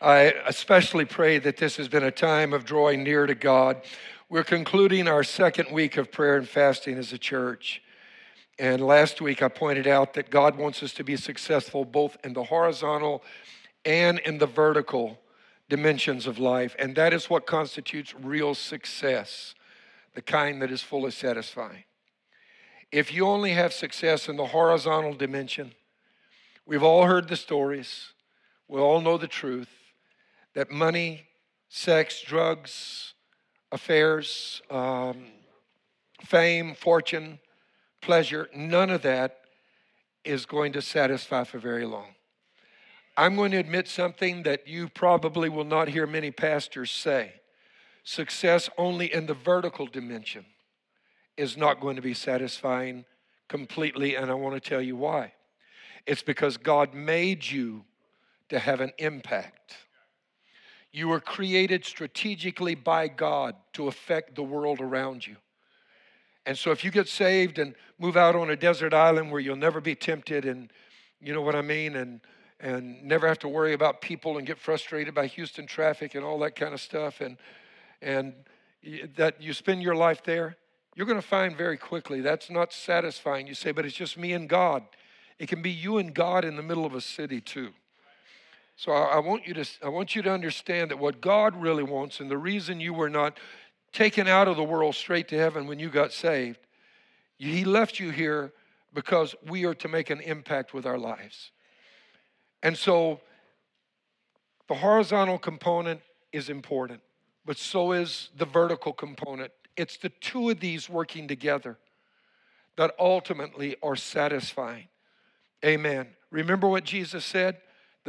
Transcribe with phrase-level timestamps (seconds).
[0.00, 3.82] I especially pray that this has been a time of drawing near to God.
[4.28, 7.82] We're concluding our second week of prayer and fasting as a church.
[8.60, 12.32] And last week I pointed out that God wants us to be successful both in
[12.32, 13.24] the horizontal
[13.84, 15.18] and in the vertical
[15.68, 16.76] dimensions of life.
[16.78, 19.56] And that is what constitutes real success,
[20.14, 21.82] the kind that is fully satisfying.
[22.92, 25.72] If you only have success in the horizontal dimension,
[26.64, 28.12] we've all heard the stories,
[28.68, 29.77] we all know the truth
[30.58, 31.24] that money,
[31.68, 33.14] sex, drugs,
[33.70, 35.26] affairs, um,
[36.24, 37.38] fame, fortune,
[38.02, 39.38] pleasure, none of that
[40.24, 42.08] is going to satisfy for very long.
[43.16, 47.34] I'm going to admit something that you probably will not hear many pastors say.
[48.02, 50.44] Success only in the vertical dimension
[51.36, 53.04] is not going to be satisfying
[53.46, 55.34] completely, and I want to tell you why.
[56.04, 57.84] It's because God made you
[58.48, 59.76] to have an impact.
[60.92, 65.36] You were created strategically by God to affect the world around you.
[66.46, 69.56] And so if you get saved and move out on a desert island where you'll
[69.56, 70.72] never be tempted and
[71.20, 72.20] you know what I mean and
[72.60, 76.38] and never have to worry about people and get frustrated by Houston traffic and all
[76.40, 77.36] that kind of stuff and
[78.00, 78.34] and
[79.16, 80.56] that you spend your life there,
[80.94, 83.46] you're going to find very quickly that's not satisfying.
[83.46, 84.84] You say, but it's just me and God.
[85.38, 87.72] It can be you and God in the middle of a city too.
[88.78, 91.82] So I, I, want you to, I want you to understand that what God really
[91.82, 93.36] wants and the reason you were not
[93.92, 96.60] taken out of the world straight to heaven when you got saved,
[97.38, 98.52] He left you here
[98.94, 101.50] because we are to make an impact with our lives.
[102.62, 103.20] And so
[104.68, 106.00] the horizontal component
[106.32, 107.00] is important,
[107.44, 109.50] but so is the vertical component.
[109.76, 111.78] It's the two of these working together
[112.76, 114.86] that ultimately are satisfying.
[115.64, 116.06] Amen.
[116.30, 117.56] Remember what Jesus said?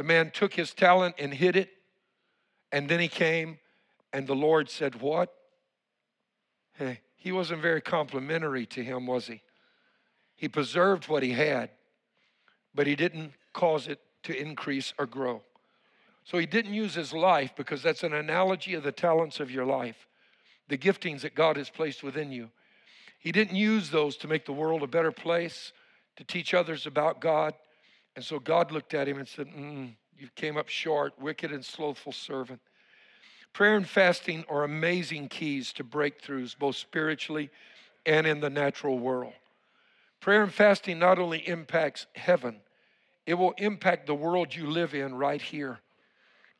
[0.00, 1.68] The man took his talent and hid it.
[2.72, 3.58] And then he came,
[4.14, 5.30] and the Lord said, What?
[6.72, 9.42] Hey, he wasn't very complimentary to him, was he?
[10.36, 11.68] He preserved what he had,
[12.74, 15.42] but he didn't cause it to increase or grow.
[16.24, 19.66] So he didn't use his life because that's an analogy of the talents of your
[19.66, 20.08] life,
[20.68, 22.48] the giftings that God has placed within you.
[23.18, 25.74] He didn't use those to make the world a better place,
[26.16, 27.52] to teach others about God.
[28.16, 31.64] And so God looked at him and said, mm, You came up short, wicked and
[31.64, 32.60] slothful servant.
[33.52, 37.50] Prayer and fasting are amazing keys to breakthroughs, both spiritually
[38.06, 39.32] and in the natural world.
[40.20, 42.60] Prayer and fasting not only impacts heaven,
[43.26, 45.80] it will impact the world you live in right here.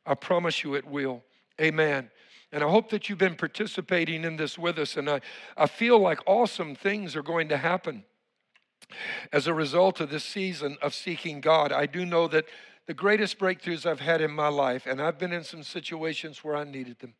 [0.05, 1.23] I promise you it will.
[1.59, 2.09] Amen.
[2.51, 4.97] And I hope that you've been participating in this with us.
[4.97, 5.21] And I,
[5.55, 8.03] I feel like awesome things are going to happen
[9.31, 12.45] as a result of this season of seeking God, I do know that
[12.87, 16.55] the greatest breakthroughs I've had in my life, and I've been in some situations where
[16.55, 17.13] I needed them.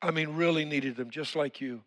[0.00, 1.82] I mean, really needed them, just like you.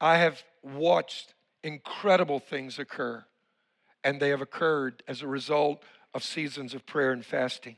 [0.00, 3.24] I have watched incredible things occur,
[4.04, 5.82] and they have occurred as a result
[6.14, 7.76] of seasons of prayer and fasting.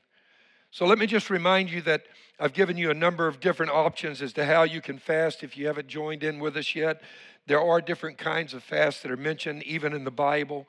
[0.70, 2.02] So let me just remind you that
[2.38, 5.56] I've given you a number of different options as to how you can fast if
[5.56, 7.00] you haven't joined in with us yet.
[7.46, 10.68] There are different kinds of fasts that are mentioned even in the Bible.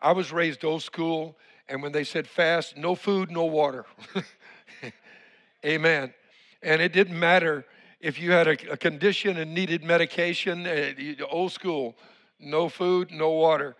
[0.00, 1.36] I was raised old school,
[1.68, 3.84] and when they said fast, no food, no water.
[5.64, 6.14] Amen.
[6.62, 7.66] And it didn't matter
[8.00, 11.96] if you had a, a condition and needed medication, uh, old school,
[12.40, 13.76] no food, no water.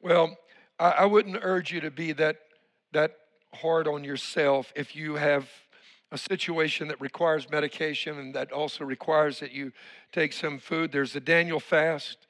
[0.00, 0.36] Well,
[0.78, 2.36] I, I wouldn't urge you to be that,
[2.92, 3.16] that
[3.54, 5.48] hard on yourself if you have
[6.12, 9.72] a situation that requires medication and that also requires that you
[10.12, 10.90] take some food.
[10.90, 12.26] There's the Daniel fast.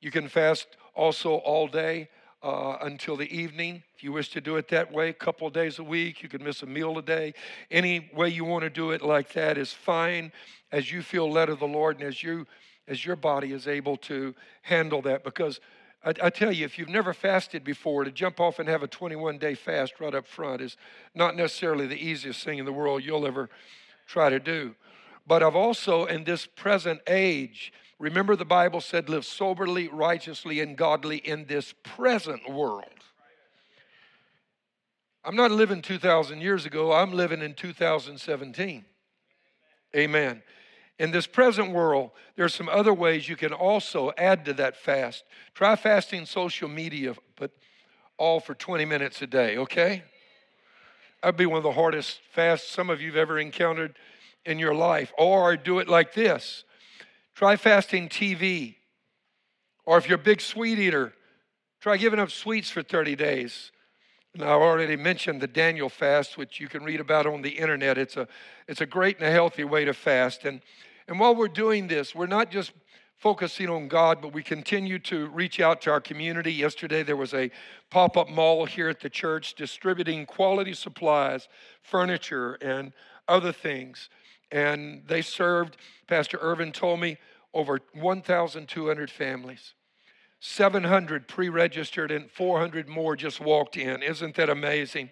[0.00, 2.08] You can fast also all day
[2.42, 3.82] uh, until the evening.
[3.94, 6.42] If you wish to do it that way, a couple days a week, you can
[6.42, 7.34] miss a meal a day.
[7.70, 10.32] Any way you want to do it like that is fine
[10.72, 12.46] as you feel led of the Lord and as you
[12.88, 15.60] as your body is able to handle that because
[16.04, 18.88] I, I, tell you, if you've never fasted before, to jump off and have a
[18.88, 20.76] 21 day fast right up front is
[21.14, 23.50] not necessarily the easiest thing in the world you'll ever
[24.06, 24.74] try to do.
[25.26, 30.76] But I've also, in this present age, remember the Bible said, live soberly, righteously, and
[30.76, 32.84] godly in this present world.
[35.22, 38.84] I'm not living 2,000 years ago, I'm living in 2017.
[39.94, 40.42] Amen.
[41.00, 45.24] In this present world, there's some other ways you can also add to that fast.
[45.54, 47.52] Try fasting social media, but
[48.18, 50.02] all for 20 minutes a day, okay?
[51.22, 53.96] That'd be one of the hardest fasts some of you've ever encountered
[54.44, 55.10] in your life.
[55.16, 56.64] Or do it like this
[57.34, 58.74] try fasting TV.
[59.86, 61.14] Or if you're a big sweet eater,
[61.80, 63.72] try giving up sweets for 30 days.
[64.34, 67.96] And I already mentioned the Daniel fast, which you can read about on the internet.
[67.96, 68.28] It's a,
[68.68, 70.44] it's a great and a healthy way to fast.
[70.44, 70.60] And,
[71.10, 72.72] and while we're doing this, we're not just
[73.16, 76.52] focusing on God, but we continue to reach out to our community.
[76.52, 77.50] Yesterday, there was a
[77.90, 81.48] pop up mall here at the church distributing quality supplies,
[81.82, 82.92] furniture, and
[83.26, 84.08] other things.
[84.52, 87.18] And they served, Pastor Irvin told me,
[87.52, 89.74] over 1,200 families.
[90.38, 94.02] 700 pre registered and 400 more just walked in.
[94.04, 95.10] Isn't that amazing?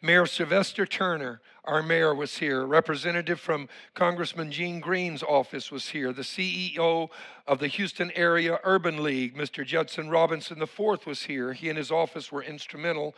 [0.00, 2.64] Mayor Sylvester Turner, our mayor, was here.
[2.64, 6.12] representative from Congressman Gene Green's office was here.
[6.12, 7.10] The CEO
[7.46, 9.64] of the Houston Area Urban League, Mr.
[9.64, 11.52] Judson Robinson IV, was here.
[11.52, 13.14] He and his office were instrumental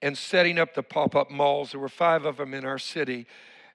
[0.00, 1.72] in setting up the pop up malls.
[1.72, 3.26] There were five of them in our city,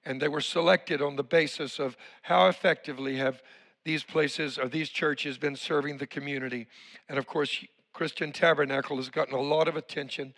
[0.06, 3.42] and they were selected on the basis of how effectively have
[3.84, 6.68] these places or these churches been serving the community.
[7.08, 7.64] And of course,
[7.94, 10.34] Christian Tabernacle has gotten a lot of attention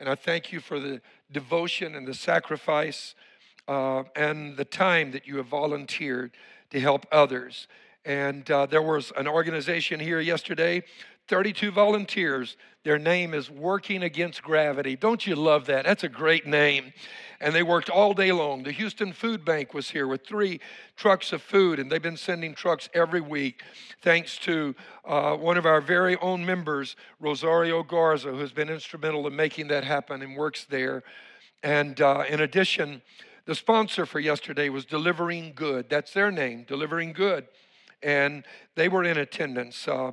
[0.00, 1.00] and I thank you for the
[1.32, 3.14] devotion and the sacrifice
[3.68, 6.32] uh, and the time that you have volunteered
[6.70, 7.68] to help others.
[8.04, 10.82] And uh, there was an organization here yesterday
[11.28, 12.56] 32 volunteers.
[12.84, 14.94] Their name is Working Against Gravity.
[14.94, 15.86] Don't you love that?
[15.86, 16.92] That's a great name.
[17.40, 18.62] And they worked all day long.
[18.62, 20.60] The Houston Food Bank was here with three
[20.96, 23.62] trucks of food, and they've been sending trucks every week,
[24.02, 24.74] thanks to
[25.06, 29.84] uh, one of our very own members, Rosario Garza, who's been instrumental in making that
[29.84, 31.02] happen and works there.
[31.62, 33.00] And uh, in addition,
[33.46, 35.88] the sponsor for yesterday was Delivering Good.
[35.88, 37.46] That's their name, Delivering Good.
[38.02, 38.44] And
[38.74, 39.88] they were in attendance.
[39.88, 40.12] Uh,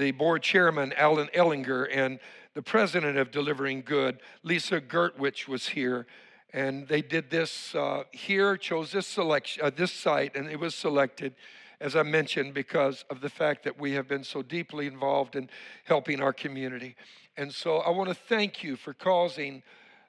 [0.00, 2.18] the board chairman, Alan Ellinger, and
[2.54, 6.06] the president of Delivering Good, Lisa Gurwitch, was here.
[6.54, 10.74] And they did this uh, here, chose this selection, uh, this site, and it was
[10.74, 11.34] selected,
[11.82, 15.50] as I mentioned, because of the fact that we have been so deeply involved in
[15.84, 16.96] helping our community.
[17.36, 19.62] And so I want to thank you for causing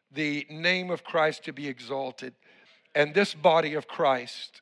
[0.09, 2.33] the name of Christ to be exalted
[2.95, 4.61] and this body of Christ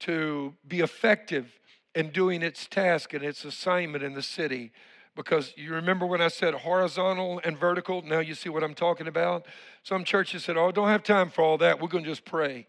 [0.00, 1.52] to be effective
[1.94, 4.72] in doing its task and its assignment in the city.
[5.16, 8.02] Because you remember when I said horizontal and vertical?
[8.02, 9.46] Now you see what I'm talking about?
[9.84, 11.80] Some churches said, Oh, don't have time for all that.
[11.80, 12.66] We're going to just pray.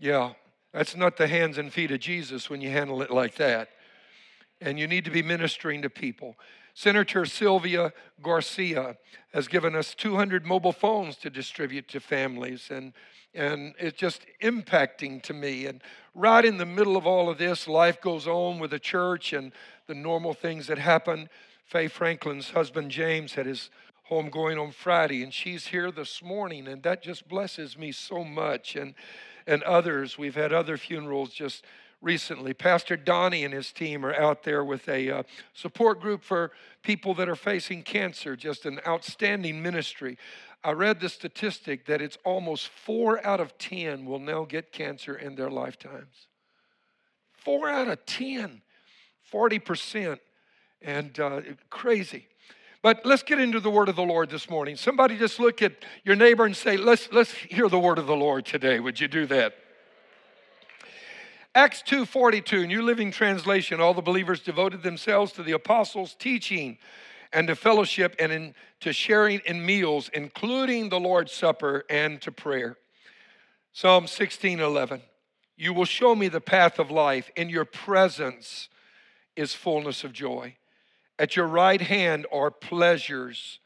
[0.00, 0.32] Yeah,
[0.72, 3.68] that's not the hands and feet of Jesus when you handle it like that.
[4.60, 6.36] And you need to be ministering to people.
[6.78, 7.92] Senator Sylvia
[8.22, 8.96] Garcia
[9.32, 12.68] has given us 200 mobile phones to distribute to families.
[12.70, 12.92] And
[13.34, 15.66] and it's just impacting to me.
[15.66, 15.82] And
[16.14, 19.50] right in the middle of all of this, life goes on with the church and
[19.88, 21.28] the normal things that happen.
[21.64, 23.70] Faye Franklin's husband James had his
[24.04, 28.22] home going on Friday, and she's here this morning, and that just blesses me so
[28.22, 28.76] much.
[28.76, 28.94] And
[29.48, 31.64] and others, we've had other funerals just
[32.00, 32.54] recently.
[32.54, 35.22] Pastor Donnie and his team are out there with a uh,
[35.52, 36.52] support group for
[36.82, 40.16] people that are facing cancer, just an outstanding ministry.
[40.62, 45.14] I read the statistic that it's almost four out of 10 will now get cancer
[45.16, 46.28] in their lifetimes.
[47.32, 48.62] Four out of 10,
[49.32, 50.18] 40%,
[50.82, 51.40] and uh,
[51.70, 52.26] crazy.
[52.82, 54.76] But let's get into the word of the Lord this morning.
[54.76, 55.72] Somebody just look at
[56.04, 58.78] your neighbor and say, let's, let's hear the word of the Lord today.
[58.78, 59.54] Would you do that?
[61.58, 66.78] Acts 2:42, New Living Translation, all the believers devoted themselves to the apostles' teaching
[67.32, 72.30] and to fellowship and in, to sharing in meals, including the Lord's Supper and to
[72.30, 72.78] prayer.
[73.72, 75.02] Psalm 16:11,
[75.56, 77.28] You will show me the path of life.
[77.34, 78.68] In your presence
[79.34, 80.54] is fullness of joy.
[81.18, 83.58] At your right hand are pleasures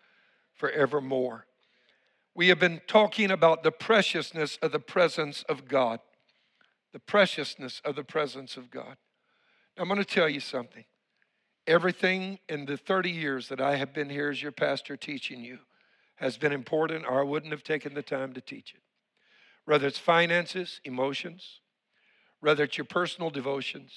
[0.55, 1.47] forevermore.
[2.35, 6.01] We have been talking about the preciousness of the presence of God.
[6.93, 8.97] The preciousness of the presence of God.
[9.79, 10.85] I'm going to tell you something.
[11.67, 15.61] Everything in the 30 years that I have been here as your pastor teaching you
[16.17, 18.83] has been important, or I wouldn't have taken the time to teach it.
[19.65, 21.61] Whether it's finances, emotions,
[22.41, 23.93] whether it's your personal devotions,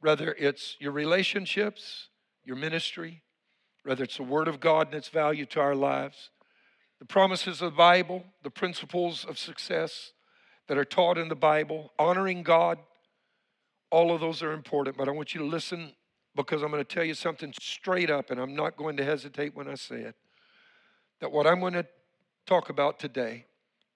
[0.00, 2.08] whether it's your relationships,
[2.44, 3.22] your ministry,
[3.82, 6.30] whether it's the Word of God and its value to our lives,
[6.98, 10.12] the promises of the Bible, the principles of success
[10.70, 12.78] that are taught in the Bible, honoring God,
[13.90, 14.96] all of those are important.
[14.96, 15.94] But I want you to listen
[16.36, 19.56] because I'm going to tell you something straight up, and I'm not going to hesitate
[19.56, 20.14] when I say it.
[21.18, 21.86] That what I'm going to
[22.46, 23.46] talk about today,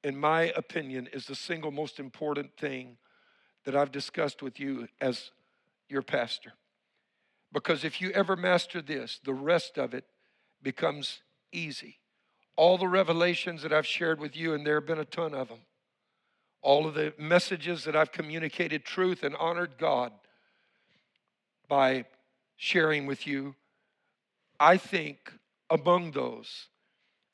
[0.03, 2.97] in my opinion, is the single most important thing
[3.65, 5.31] that I've discussed with you as
[5.89, 6.55] your pastor.
[7.53, 10.07] Because if you ever master this, the rest of it
[10.61, 11.21] becomes
[11.53, 12.01] easy.
[12.57, 15.51] All the revelations that I've shared with you, and there have been a ton of
[15.51, 15.61] them,
[16.65, 20.13] all of the messages that I've communicated truth and honored God
[21.69, 22.07] by
[22.57, 23.55] sharing with you.
[24.59, 25.31] I think
[25.71, 26.69] among those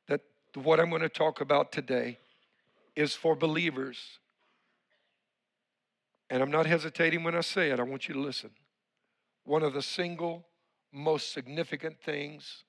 [0.08, 0.20] that
[0.54, 2.18] what I'm going to talk about today
[2.96, 4.18] is for believers.
[6.28, 8.50] And I'm not hesitating when I say it, I want you to listen.
[9.44, 10.44] One of the single
[10.92, 12.64] most significant things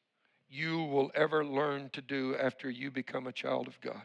[0.48, 4.03] you will ever learn to do after you become a child of God.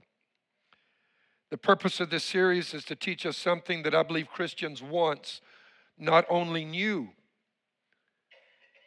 [1.51, 5.41] The purpose of this series is to teach us something that I believe Christians once
[5.97, 7.11] not only knew,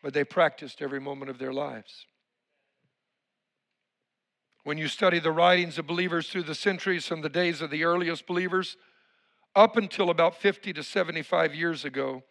[0.04, 2.06] but they practiced every moment of their lives.
[4.64, 7.86] When you study the writings of believers through the centuries from the days of the
[7.86, 8.76] earliest believers
[9.56, 12.24] up until about 50 to 75 years ago,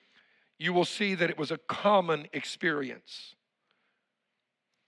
[0.58, 3.35] you will see that it was a common experience.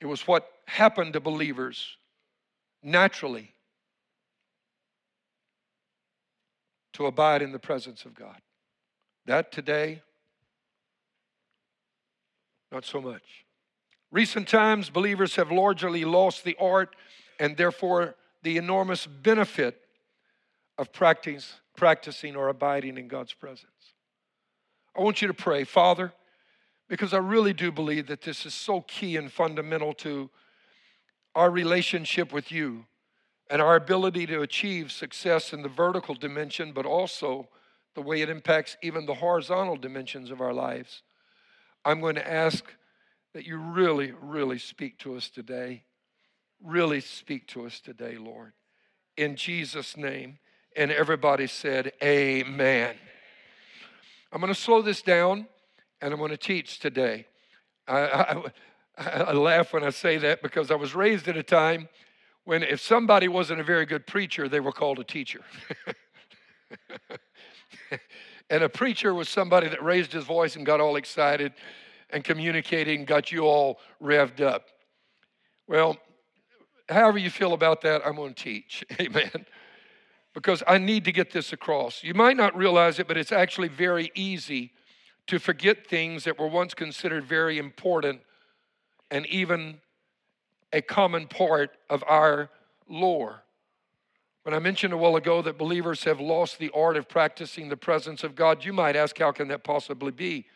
[0.00, 1.96] It was what happened to believers
[2.82, 3.54] naturally
[7.00, 8.36] to abide in the presence of God.
[9.24, 10.02] That today,
[12.70, 13.22] not so much.
[14.12, 16.94] Recent times, believers have largely lost the art
[17.38, 19.80] and therefore the enormous benefit
[20.76, 23.94] of practice, practicing or abiding in God's presence.
[24.94, 26.12] I want you to pray, Father,
[26.86, 30.28] because I really do believe that this is so key and fundamental to
[31.34, 32.84] our relationship with you
[33.50, 37.48] and our ability to achieve success in the vertical dimension, but also
[37.94, 41.02] the way it impacts even the horizontal dimensions of our lives.
[41.84, 42.64] I'm going to ask
[43.34, 45.82] that you really, really speak to us today.
[46.62, 48.52] Really speak to us today, Lord.
[49.16, 50.38] In Jesus' name.
[50.76, 52.94] And everybody said, Amen.
[54.32, 55.48] I'm going to slow this down
[56.00, 57.26] and I'm going to teach today.
[57.88, 58.42] I, I,
[59.02, 61.88] I, laugh when I say that because I was raised at a time
[62.44, 65.40] when if somebody wasn't a very good preacher, they were called a teacher.
[68.50, 71.52] and a preacher was somebody that raised his voice and got all excited
[72.10, 74.66] and communicating, got you all revved up.
[75.68, 75.96] Well,
[76.88, 78.84] however you feel about that, I'm going to teach.
[79.00, 79.46] Amen
[80.34, 82.04] because I need to get this across.
[82.04, 84.72] You might not realize it, but it's actually very easy
[85.26, 88.20] to forget things that were once considered very important
[89.10, 89.80] and even
[90.72, 92.50] a common part of our
[92.88, 93.42] lore.
[94.42, 97.76] When I mentioned a while ago that believers have lost the art of practicing the
[97.76, 100.46] presence of God, you might ask, how can that possibly be?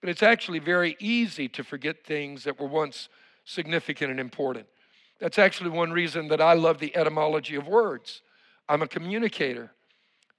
[0.00, 3.08] But it's actually very easy to forget things that were once
[3.44, 4.66] significant and important.
[5.20, 8.22] That's actually one reason that I love the etymology of words.
[8.68, 9.70] I'm a communicator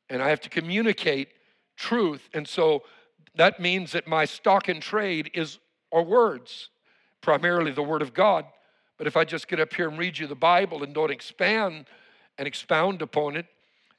[0.09, 1.29] and I have to communicate
[1.77, 2.27] truth.
[2.33, 2.83] And so
[3.35, 5.59] that means that my stock and trade is
[5.93, 6.69] are words,
[7.21, 8.45] primarily the Word of God.
[9.03, 11.87] But if I just get up here and read you the Bible and don't expand
[12.37, 13.47] and expound upon it,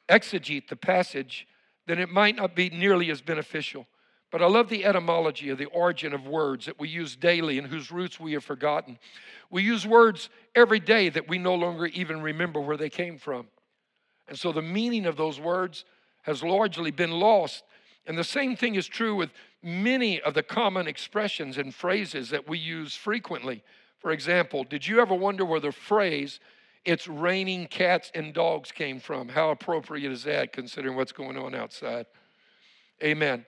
[0.08, 1.46] exegete the passage,
[1.86, 3.86] then it might not be nearly as beneficial.
[4.30, 7.66] But I love the etymology of the origin of words that we use daily and
[7.66, 8.98] whose roots we have forgotten.
[9.50, 13.48] We use words every day that we no longer even remember where they came from.
[14.26, 15.84] And so the meaning of those words
[16.22, 17.62] has largely been lost.
[18.06, 19.32] And the same thing is true with
[19.62, 23.62] many of the common expressions and phrases that we use frequently.
[23.98, 26.40] For example, did you ever wonder where the phrase,
[26.84, 29.28] it's raining cats and dogs came from?
[29.28, 32.06] How appropriate is that considering what's going on outside?
[33.02, 33.46] Amen.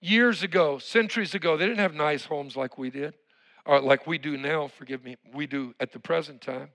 [0.00, 3.14] Years ago, centuries ago, they didn't have nice homes like we did,
[3.64, 6.68] or like we do now, forgive me, we do at the present time.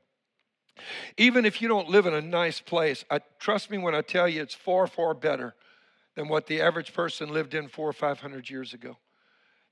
[1.18, 4.28] Even if you don't live in a nice place, I, trust me when I tell
[4.28, 5.54] you it's far, far better
[6.16, 8.98] than what the average person lived in four or five hundred years ago.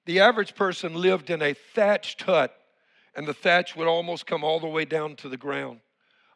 [0.05, 2.55] The average person lived in a thatched hut,
[3.15, 5.79] and the thatch would almost come all the way down to the ground.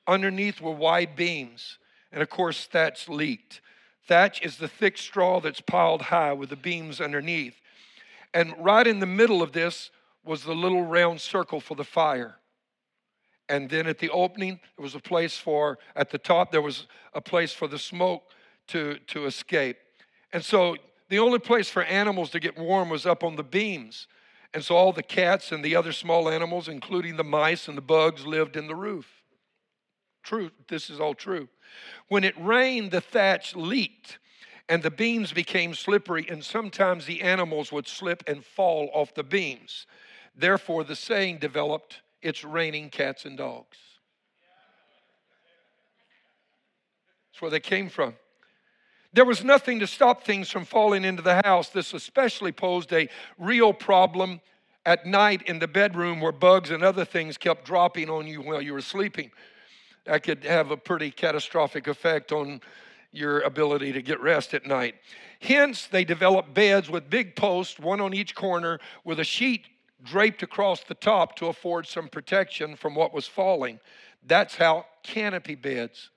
[0.08, 1.78] Underneath were wide beams,
[2.12, 3.62] and of course, thatch leaked.
[4.08, 7.62] Thatch is the thick straw that's piled high with the beams underneath.
[8.34, 9.92] And right in the middle of this
[10.26, 12.36] was the little round circle for the fire.
[13.50, 16.88] And then at the opening, there was a place for, at the top, there was
[17.14, 18.24] a place for the smoke
[18.68, 19.78] to, to escape.
[20.32, 20.76] And so
[21.10, 24.08] the only place for animals to get warm was up on the beams.
[24.54, 27.82] And so all the cats and the other small animals, including the mice and the
[27.82, 29.08] bugs, lived in the roof.
[30.24, 31.50] True, this is all true.
[32.08, 34.20] When it rained, the thatch leaked
[34.70, 39.24] and the beams became slippery, and sometimes the animals would slip and fall off the
[39.24, 39.86] beams.
[40.36, 43.78] Therefore, the saying developed it's raining cats and dogs.
[47.32, 48.16] That's where they came from.
[49.14, 51.70] There was nothing to stop things from falling into the house.
[51.70, 54.42] This especially posed a real problem
[54.86, 58.62] at night in the bedroom where bugs and other things kept dropping on you while
[58.62, 59.32] you were sleeping.
[60.06, 62.60] That could have a pretty catastrophic effect on
[63.12, 64.96] your ability to get rest at night.
[65.40, 69.68] Hence, they developed beds with big posts, one on each corner, with a sheet
[70.02, 73.80] draped across the top to afford some protection from what was falling.
[74.26, 76.10] That's how canopy beds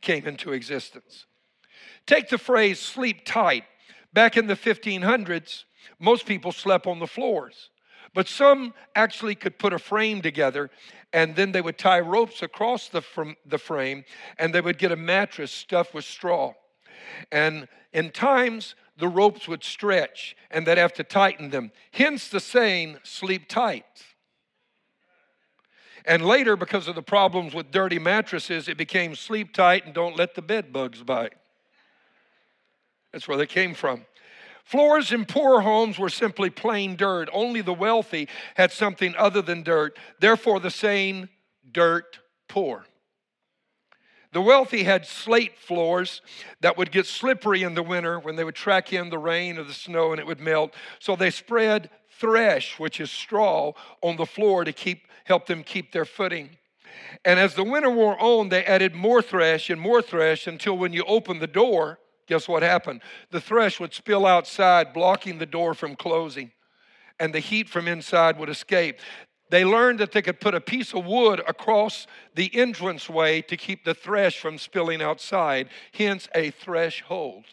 [0.00, 1.26] came into existence.
[2.06, 3.64] Take the phrase sleep tight.
[4.12, 5.64] Back in the 1500s,
[5.98, 7.70] most people slept on the floors.
[8.14, 10.70] But some actually could put a frame together
[11.12, 14.04] and then they would tie ropes across the, from the frame
[14.38, 16.52] and they would get a mattress stuffed with straw.
[17.32, 21.72] And in times, the ropes would stretch and they'd have to tighten them.
[21.92, 23.84] Hence the saying, sleep tight.
[26.04, 30.16] And later, because of the problems with dirty mattresses, it became sleep tight and don't
[30.16, 31.34] let the bed bugs bite.
[33.14, 34.06] That's where they came from.
[34.64, 37.28] Floors in poor homes were simply plain dirt.
[37.32, 39.96] Only the wealthy had something other than dirt.
[40.18, 41.28] Therefore, the saying,
[41.70, 42.18] dirt
[42.48, 42.84] poor.
[44.32, 46.22] The wealthy had slate floors
[46.60, 49.62] that would get slippery in the winter when they would track in the rain or
[49.62, 50.74] the snow and it would melt.
[50.98, 55.92] So they spread thresh, which is straw, on the floor to keep help them keep
[55.92, 56.50] their footing.
[57.24, 60.92] And as the winter wore on, they added more thresh and more thresh until when
[60.92, 63.00] you opened the door, guess what happened?
[63.30, 66.52] The thresh would spill outside, blocking the door from closing,
[67.18, 68.98] and the heat from inside would escape.
[69.50, 73.84] They learned that they could put a piece of wood across the entranceway to keep
[73.84, 77.44] the thresh from spilling outside, hence a threshold.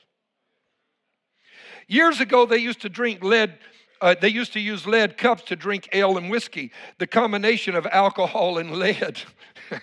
[1.88, 3.58] Years ago, they used to drink lead.
[4.00, 6.72] Uh, they used to use lead cups to drink ale and whiskey.
[6.98, 9.22] The combination of alcohol and lead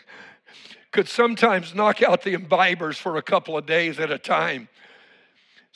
[0.90, 4.68] could sometimes knock out the imbibers for a couple of days at a time.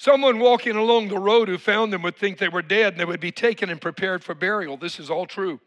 [0.02, 3.04] Someone walking along the road who found them would think they were dead and they
[3.04, 4.76] would be taken and prepared for burial.
[4.76, 5.60] This is all true.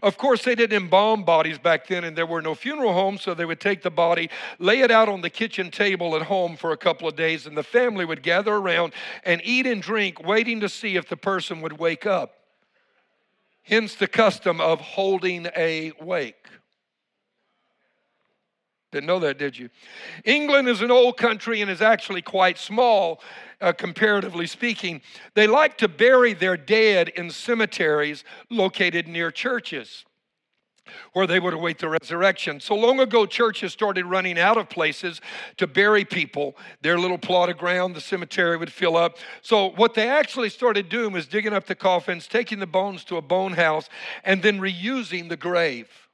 [0.00, 3.34] Of course, they didn't embalm bodies back then and there were no funeral homes, so
[3.34, 4.30] they would take the body,
[4.60, 7.58] lay it out on the kitchen table at home for a couple of days, and
[7.58, 8.92] the family would gather around
[9.24, 12.36] and eat and drink, waiting to see if the person would wake up.
[13.62, 16.46] Hence the custom of holding a wake.
[18.92, 19.70] Didn't know that, did you?
[20.24, 23.20] England is an old country and is actually quite small,
[23.60, 25.00] uh, comparatively speaking.
[25.34, 30.04] They like to bury their dead in cemeteries located near churches
[31.12, 32.58] where they would await the resurrection.
[32.58, 35.20] So long ago, churches started running out of places
[35.56, 36.56] to bury people.
[36.82, 39.18] Their little plot of ground, the cemetery would fill up.
[39.42, 43.16] So, what they actually started doing was digging up the coffins, taking the bones to
[43.16, 43.88] a bone house,
[44.24, 46.09] and then reusing the grave.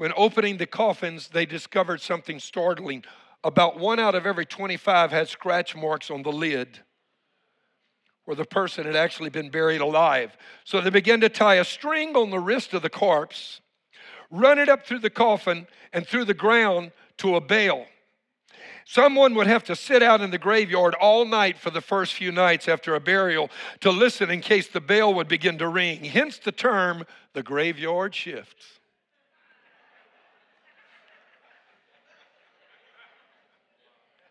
[0.00, 3.04] When opening the coffins, they discovered something startling.
[3.44, 6.78] About one out of every 25 had scratch marks on the lid
[8.24, 10.38] where the person had actually been buried alive.
[10.64, 13.60] So they began to tie a string on the wrist of the corpse,
[14.30, 17.84] run it up through the coffin and through the ground to a bale.
[18.86, 22.32] Someone would have to sit out in the graveyard all night for the first few
[22.32, 26.04] nights after a burial to listen in case the bell would begin to ring.
[26.04, 28.79] Hence the term, the graveyard shifts.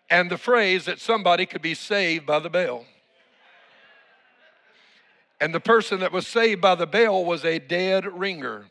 [0.09, 2.85] And the phrase that somebody could be saved by the bell.
[5.41, 8.65] And the person that was saved by the bell was a dead ringer.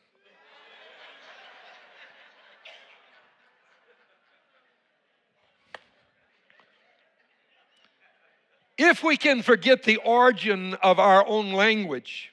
[8.77, 12.33] If we can forget the origin of our own language,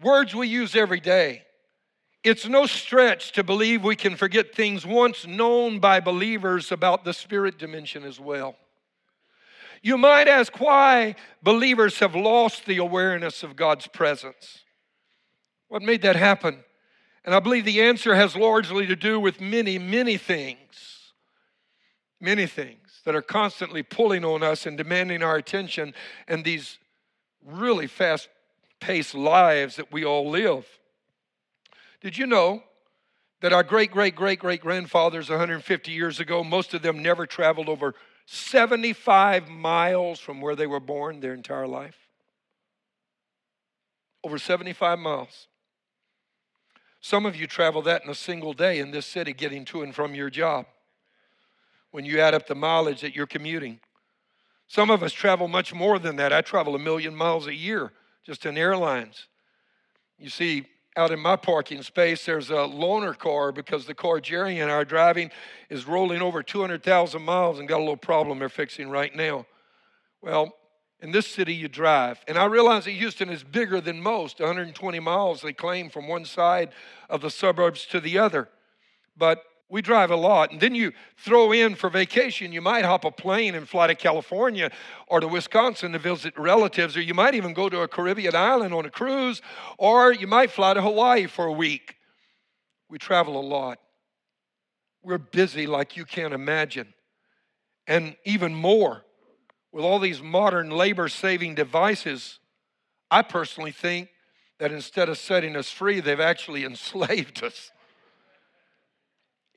[0.00, 1.42] words we use every day,
[2.24, 7.12] it's no stretch to believe we can forget things once known by believers about the
[7.12, 8.56] spirit dimension as well.
[9.82, 14.64] You might ask why believers have lost the awareness of God's presence.
[15.68, 16.64] What made that happen?
[17.24, 21.12] And I believe the answer has largely to do with many, many things.
[22.20, 25.94] Many things that are constantly pulling on us and demanding our attention
[26.26, 26.78] and these
[27.46, 28.28] really fast
[28.80, 30.66] paced lives that we all live.
[32.00, 32.62] Did you know
[33.40, 37.68] that our great, great, great, great grandfathers 150 years ago, most of them never traveled
[37.68, 37.94] over
[38.26, 41.96] 75 miles from where they were born their entire life?
[44.24, 45.48] Over 75 miles.
[47.00, 49.94] Some of you travel that in a single day in this city getting to and
[49.94, 50.66] from your job
[51.90, 53.80] when you add up the mileage that you're commuting.
[54.66, 56.32] Some of us travel much more than that.
[56.32, 57.92] I travel a million miles a year
[58.24, 59.28] just in airlines.
[60.18, 60.66] You see,
[60.98, 64.74] out in my parking space, there's a loaner car because the car Jerry and I
[64.74, 65.30] are driving
[65.70, 69.46] is rolling over 200,000 miles and got a little problem they're fixing right now.
[70.20, 70.56] Well,
[71.00, 72.18] in this city, you drive.
[72.26, 76.24] And I realize that Houston is bigger than most 120 miles, they claim, from one
[76.24, 76.70] side
[77.08, 78.48] of the suburbs to the other.
[79.16, 80.50] But we drive a lot.
[80.50, 83.94] And then you throw in for vacation, you might hop a plane and fly to
[83.94, 84.70] California
[85.06, 88.72] or to Wisconsin to visit relatives, or you might even go to a Caribbean island
[88.72, 89.42] on a cruise,
[89.76, 91.96] or you might fly to Hawaii for a week.
[92.88, 93.78] We travel a lot.
[95.02, 96.94] We're busy like you can't imagine.
[97.86, 99.04] And even more,
[99.72, 102.38] with all these modern labor saving devices,
[103.10, 104.08] I personally think
[104.58, 107.70] that instead of setting us free, they've actually enslaved us.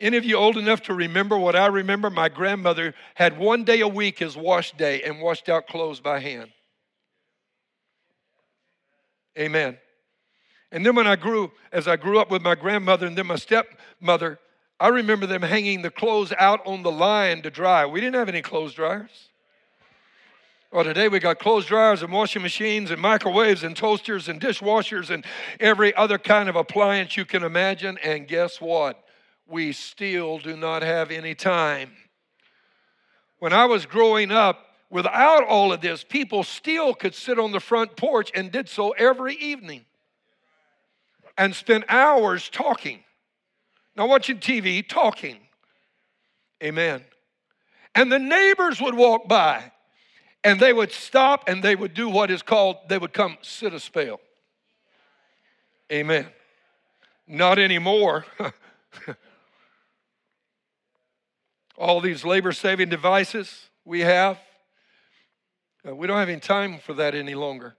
[0.02, 2.10] Any of you old enough to remember what I remember?
[2.10, 6.20] My grandmother had one day a week as wash day and washed out clothes by
[6.20, 6.50] hand.
[9.38, 9.78] Amen.
[10.72, 13.36] And then when I grew, as I grew up with my grandmother and then my
[13.36, 14.40] stepmother,
[14.80, 17.86] I remember them hanging the clothes out on the line to dry.
[17.86, 19.30] We didn't have any clothes dryers.
[20.72, 25.12] Well, today we got clothes dryers and washing machines and microwaves and toasters and dishwashers
[25.12, 25.24] and
[25.60, 28.00] every other kind of appliance you can imagine.
[28.00, 29.04] And guess what?
[29.52, 31.92] We still do not have any time.
[33.40, 37.60] When I was growing up, without all of this, people still could sit on the
[37.60, 39.86] front porch and did so every evening
[41.38, 43.04] and spend hours talking
[43.96, 45.38] not watching TV, talking.
[46.64, 47.04] Amen.
[47.96, 49.72] And the neighbors would walk by
[50.44, 53.74] and they would stop and they would do what is called, they would come sit
[53.74, 54.20] a spell.
[55.92, 56.28] Amen.
[57.28, 58.26] Not anymore.
[61.82, 64.38] All these labor saving devices we have,
[65.84, 67.76] uh, we don't have any time for that any longer.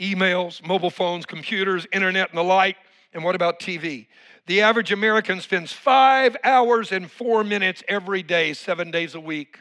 [0.00, 2.76] Emails, mobile phones, computers, internet, and the like.
[3.12, 4.06] And what about TV?
[4.46, 9.58] The average American spends five hours and four minutes every day, seven days a week.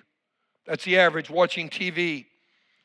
[0.66, 2.28] That's the average watching TV.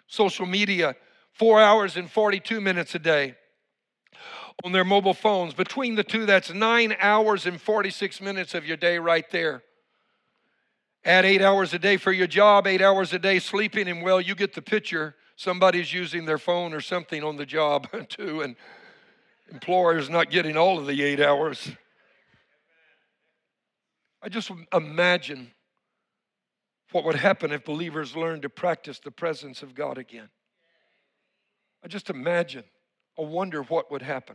[0.08, 0.96] Social media,
[1.30, 3.36] four hours and 42 minutes a day
[4.64, 5.54] on their mobile phones.
[5.54, 9.62] Between the two, that's nine hours and 46 minutes of your day right there.
[11.06, 14.20] Add eight hours a day for your job, eight hours a day sleeping, and well,
[14.20, 15.14] you get the picture.
[15.36, 18.56] Somebody's using their phone or something on the job too, and
[19.48, 21.70] employers not getting all of the eight hours.
[24.20, 25.52] I just imagine
[26.90, 30.28] what would happen if believers learned to practice the presence of God again.
[31.84, 32.64] I just imagine.
[33.16, 34.34] I wonder what would happen.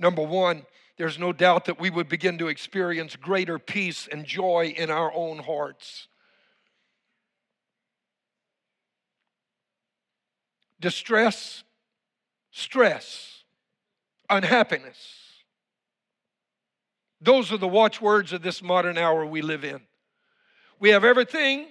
[0.00, 4.74] Number one, there's no doubt that we would begin to experience greater peace and joy
[4.76, 6.08] in our own hearts.
[10.80, 11.64] Distress,
[12.50, 13.44] stress,
[14.30, 15.24] unhappiness
[17.24, 19.80] those are the watchwords of this modern hour we live in.
[20.78, 21.66] We have everything,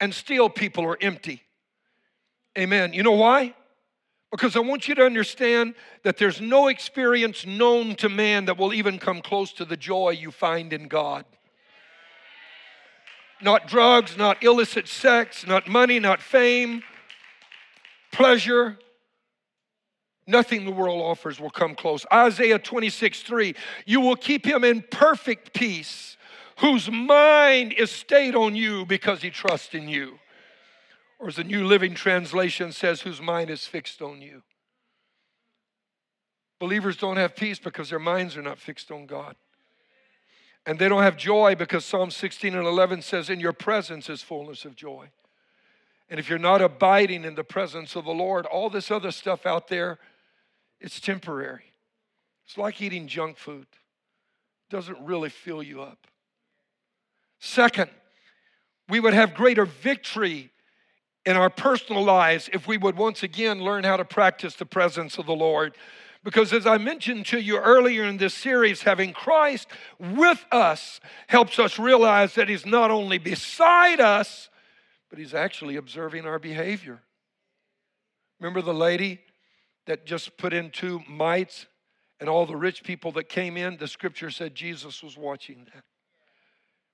[0.00, 1.42] and still people are empty.
[2.56, 2.94] Amen.
[2.94, 3.54] You know why?
[4.34, 8.74] Because I want you to understand that there's no experience known to man that will
[8.74, 11.24] even come close to the joy you find in God.
[13.40, 16.82] Not drugs, not illicit sex, not money, not fame,
[18.10, 18.76] pleasure,
[20.26, 22.06] Nothing the world offers will come close.
[22.10, 23.54] Isaiah 26, 3.
[23.84, 26.16] You will keep him in perfect peace,
[26.60, 30.18] whose mind is stayed on you because he trusts in you.
[31.18, 34.42] Or as the New Living Translation says, whose mind is fixed on you.
[36.58, 39.36] Believers don't have peace because their minds are not fixed on God.
[40.66, 44.22] And they don't have joy because Psalm 16 and 11 says, In your presence is
[44.22, 45.10] fullness of joy.
[46.08, 49.46] And if you're not abiding in the presence of the Lord, all this other stuff
[49.46, 49.98] out there,
[50.80, 51.72] it's temporary.
[52.46, 53.66] It's like eating junk food.
[53.70, 56.06] It doesn't really fill you up.
[57.40, 57.90] Second,
[58.88, 60.50] we would have greater victory
[61.26, 65.18] in our personal lives if we would once again learn how to practice the presence
[65.18, 65.76] of the Lord.
[66.22, 71.58] Because as I mentioned to you earlier in this series, having Christ with us helps
[71.58, 74.48] us realize that He's not only beside us,
[75.10, 77.02] but He's actually observing our behavior.
[78.40, 79.20] Remember the lady
[79.86, 81.66] that just put in two mites
[82.20, 85.84] and all the rich people that came in, the scripture said Jesus was watching that.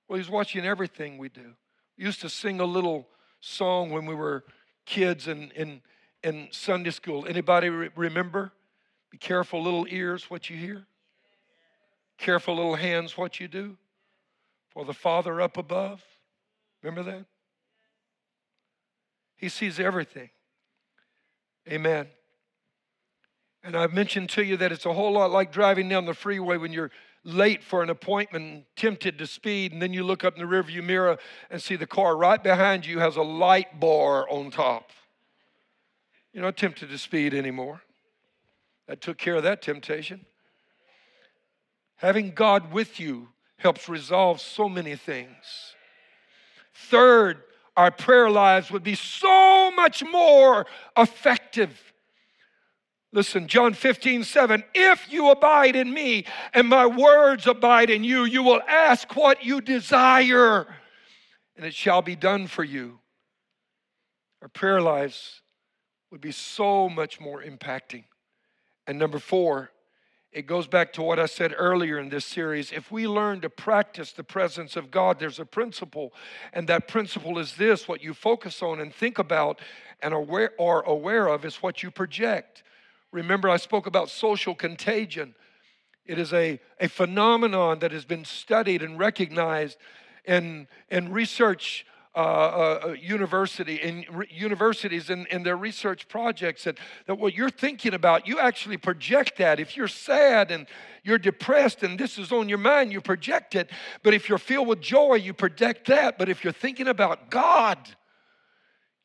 [0.07, 1.53] Well, he's watching everything we do.
[1.97, 3.07] We used to sing a little
[3.41, 4.45] song when we were
[4.85, 5.81] kids in, in,
[6.23, 7.25] in Sunday school.
[7.27, 8.53] Anybody re- remember?
[9.09, 10.85] Be careful, little ears, what you hear.
[12.17, 13.75] Careful, little hands, what you do.
[14.69, 16.01] For the Father up above.
[16.81, 17.25] Remember that?
[19.35, 20.29] He sees everything.
[21.67, 22.07] Amen.
[23.63, 26.57] And I've mentioned to you that it's a whole lot like driving down the freeway
[26.57, 26.91] when you're
[27.23, 30.83] late for an appointment, tempted to speed, and then you look up in the rearview
[30.83, 31.17] mirror
[31.49, 34.91] and see the car right behind you has a light bar on top.
[36.33, 37.81] You're not tempted to speed anymore.
[38.87, 40.25] That took care of that temptation.
[41.97, 45.75] Having God with you helps resolve so many things.
[46.73, 47.43] Third,
[47.77, 50.65] our prayer lives would be so much more
[50.97, 51.90] effective
[53.13, 54.63] Listen, John 15, 7.
[54.73, 59.43] If you abide in me and my words abide in you, you will ask what
[59.43, 60.67] you desire,
[61.57, 62.99] and it shall be done for you.
[64.41, 65.41] Our prayer lives
[66.09, 68.05] would be so much more impacting.
[68.87, 69.71] And number four,
[70.31, 72.71] it goes back to what I said earlier in this series.
[72.71, 76.13] If we learn to practice the presence of God, there's a principle,
[76.53, 79.59] and that principle is this what you focus on and think about
[80.01, 82.63] and aware, are aware of is what you project.
[83.11, 85.35] Remember, I spoke about social contagion.
[86.05, 89.77] It is a, a phenomenon that has been studied and recognized
[90.25, 96.65] in, in research uh, uh, uh university in re- universities and in, their research projects
[96.65, 99.61] that, that what you're thinking about you actually project that.
[99.61, 100.67] If you're sad and
[101.03, 103.69] you're depressed and this is on your mind you project it.
[104.03, 106.17] But if you're filled with joy you project that.
[106.17, 107.77] But if you're thinking about god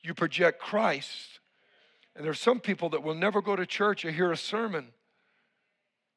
[0.02, 1.35] you project christ
[2.16, 4.88] and there's some people that will never go to church or hear a sermon.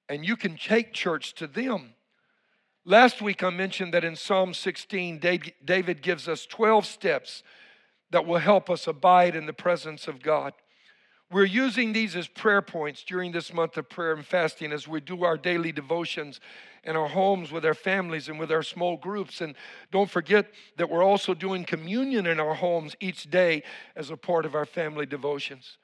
[0.08, 1.94] And you can take church to them.
[2.86, 5.20] Last week I mentioned that in Psalm 16,
[5.64, 7.44] David gives us 12 steps
[8.12, 10.54] that will help us abide in the presence of God.
[11.32, 15.00] We're using these as prayer points during this month of prayer and fasting as we
[15.00, 16.40] do our daily devotions
[16.84, 19.42] in our homes with our families and with our small groups.
[19.42, 19.54] And
[19.92, 23.62] don't forget that we're also doing communion in our homes each day
[23.96, 25.78] as a part of our family devotions.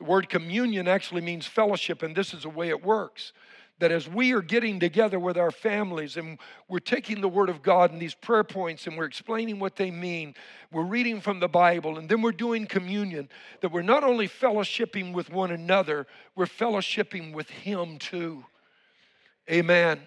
[0.00, 3.34] The word communion actually means fellowship, and this is the way it works.
[3.80, 7.62] That as we are getting together with our families and we're taking the Word of
[7.62, 10.34] God and these prayer points and we're explaining what they mean,
[10.70, 13.28] we're reading from the Bible, and then we're doing communion,
[13.60, 18.44] that we're not only fellowshipping with one another, we're fellowshipping with Him too.
[19.50, 20.00] Amen.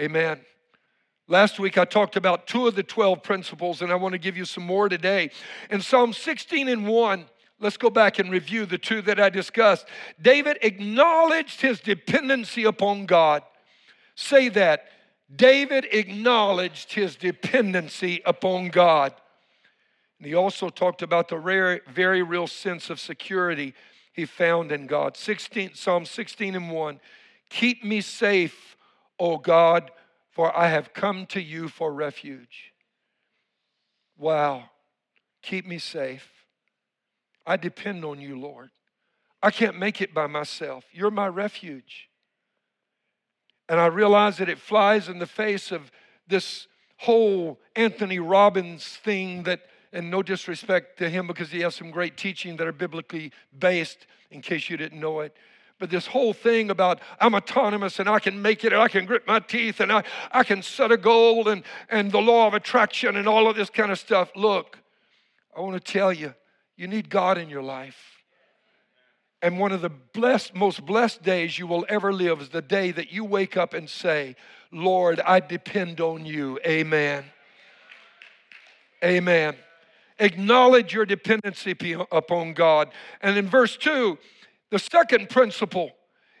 [0.00, 0.40] Amen.
[1.28, 4.36] Last week I talked about two of the 12 principles, and I want to give
[4.36, 5.30] you some more today.
[5.70, 7.26] In Psalm 16 and 1,
[7.58, 9.86] Let's go back and review the two that I discussed.
[10.20, 13.42] David acknowledged his dependency upon God.
[14.14, 14.86] Say that.
[15.34, 19.14] David acknowledged his dependency upon God.
[20.18, 23.74] And he also talked about the rare, very real sense of security
[24.12, 25.16] he found in God.
[25.16, 27.00] 16, Psalm 16 and 1.
[27.50, 28.76] Keep me safe,
[29.18, 29.90] O God,
[30.30, 32.72] for I have come to you for refuge.
[34.18, 34.70] Wow.
[35.42, 36.35] Keep me safe.
[37.46, 38.70] I depend on you, Lord.
[39.42, 40.84] I can't make it by myself.
[40.92, 42.08] You're my refuge.
[43.68, 45.90] And I realize that it flies in the face of
[46.26, 46.66] this
[46.98, 49.60] whole Anthony Robbins thing that,
[49.92, 54.06] and no disrespect to him because he has some great teaching that are biblically based,
[54.30, 55.36] in case you didn't know it.
[55.78, 59.04] But this whole thing about I'm autonomous and I can make it and I can
[59.04, 62.54] grit my teeth and I, I can set a goal and, and the law of
[62.54, 64.30] attraction and all of this kind of stuff.
[64.34, 64.78] Look,
[65.54, 66.34] I want to tell you,
[66.76, 68.16] you need God in your life.
[69.42, 72.90] And one of the blessed, most blessed days you will ever live is the day
[72.92, 74.34] that you wake up and say,
[74.72, 76.58] Lord, I depend on you.
[76.66, 77.24] Amen.
[79.04, 79.56] Amen.
[80.18, 81.76] Acknowledge your dependency
[82.10, 82.90] upon God.
[83.20, 84.18] And in verse 2,
[84.70, 85.92] the second principle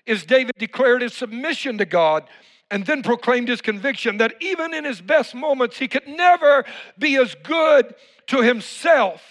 [0.06, 2.24] is David declared his submission to God
[2.70, 6.64] and then proclaimed his conviction that even in his best moments, he could never
[6.98, 7.94] be as good
[8.28, 9.22] to himself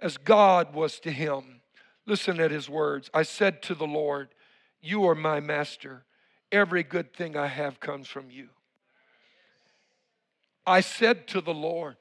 [0.00, 1.60] as God was to him.
[2.06, 3.10] Listen at his words.
[3.12, 4.28] I said to the Lord,
[4.80, 6.04] You are my master.
[6.50, 8.48] Every good thing I have comes from you.
[10.66, 11.96] I said to the Lord,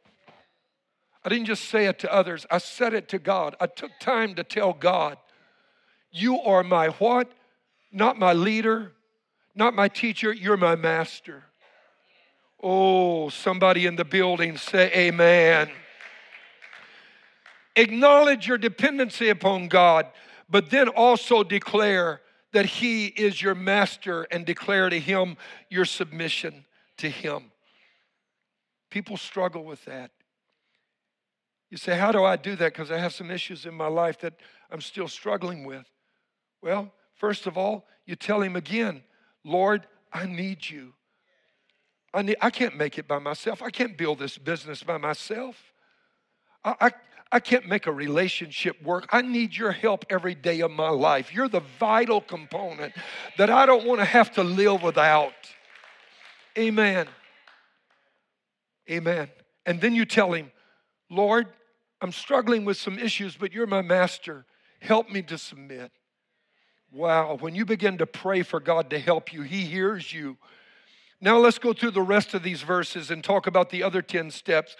[1.23, 3.55] I didn't just say it to others, I said it to God.
[3.59, 5.17] I took time to tell God,
[6.11, 7.31] You are my what?
[7.91, 8.93] Not my leader,
[9.55, 11.43] not my teacher, you're my master.
[12.61, 15.69] Oh, somebody in the building say, Amen.
[17.77, 20.07] Acknowledge your dependency upon God,
[20.49, 25.37] but then also declare that He is your master and declare to Him
[25.69, 26.65] your submission
[26.97, 27.51] to Him.
[28.89, 30.09] People struggle with that.
[31.69, 32.73] You say, How do I do that?
[32.73, 34.33] Because I have some issues in my life that
[34.71, 35.85] I'm still struggling with.
[36.63, 39.03] Well, first of all, you tell Him again,
[39.43, 40.93] Lord, I need you.
[42.11, 43.61] I, need, I can't make it by myself.
[43.61, 45.73] I can't build this business by myself.
[46.63, 46.91] I, I,
[47.31, 49.09] I can't make a relationship work.
[49.11, 51.33] I need your help every day of my life.
[51.33, 52.93] You're the vital component
[53.37, 55.33] that I don't want to have to live without.
[56.57, 57.07] Amen.
[58.89, 59.29] Amen.
[59.65, 60.51] And then you tell him,
[61.09, 61.47] Lord,
[62.01, 64.45] I'm struggling with some issues, but you're my master.
[64.79, 65.91] Help me to submit.
[66.91, 70.37] Wow, when you begin to pray for God to help you, He hears you.
[71.19, 74.31] Now let's go through the rest of these verses and talk about the other 10
[74.31, 74.75] steps.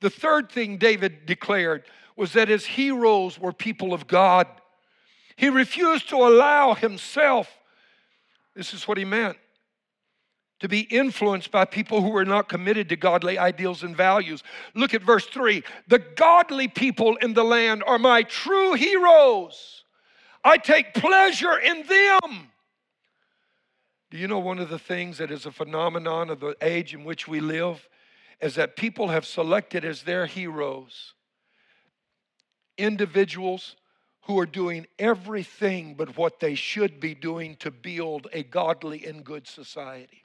[0.00, 1.84] The third thing David declared
[2.16, 4.46] was that his heroes were people of God.
[5.36, 7.48] He refused to allow himself,
[8.54, 9.36] this is what he meant,
[10.60, 14.42] to be influenced by people who were not committed to godly ideals and values.
[14.74, 19.84] Look at verse 3 The godly people in the land are my true heroes.
[20.44, 22.50] I take pleasure in them.
[24.10, 27.04] Do you know one of the things that is a phenomenon of the age in
[27.04, 27.86] which we live
[28.40, 31.14] is that people have selected as their heroes
[32.80, 33.76] individuals
[34.22, 39.24] who are doing everything but what they should be doing to build a godly and
[39.24, 40.22] good society.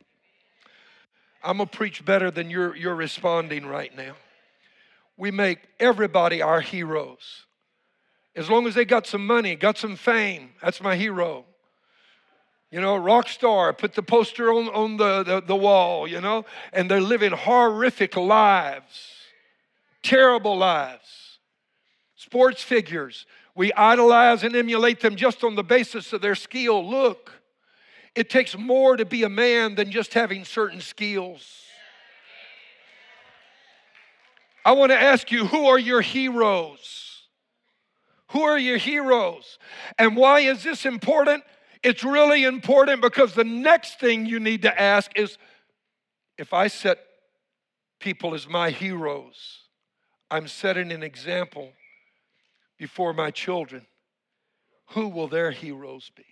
[1.43, 4.15] I'm to preach better than you're, you're responding right now.
[5.17, 7.45] We make everybody our heroes.
[8.35, 11.45] As long as they got some money, got some fame, that's my hero.
[12.75, 16.43] You know, rock star, put the poster on, on the, the, the wall, you know,
[16.73, 19.13] and they're living horrific lives,
[20.03, 21.39] terrible lives.
[22.17, 26.85] Sports figures, we idolize and emulate them just on the basis of their skill.
[26.85, 27.31] Look,
[28.13, 31.63] it takes more to be a man than just having certain skills.
[34.65, 37.21] I want to ask you who are your heroes?
[38.31, 39.59] Who are your heroes?
[39.97, 41.45] And why is this important?
[41.85, 45.37] It's really important because the next thing you need to ask is
[46.35, 46.97] if I set
[47.99, 49.59] people as my heroes,
[50.31, 51.73] I'm setting an example
[52.79, 53.85] before my children.
[54.93, 56.25] Who will their heroes be?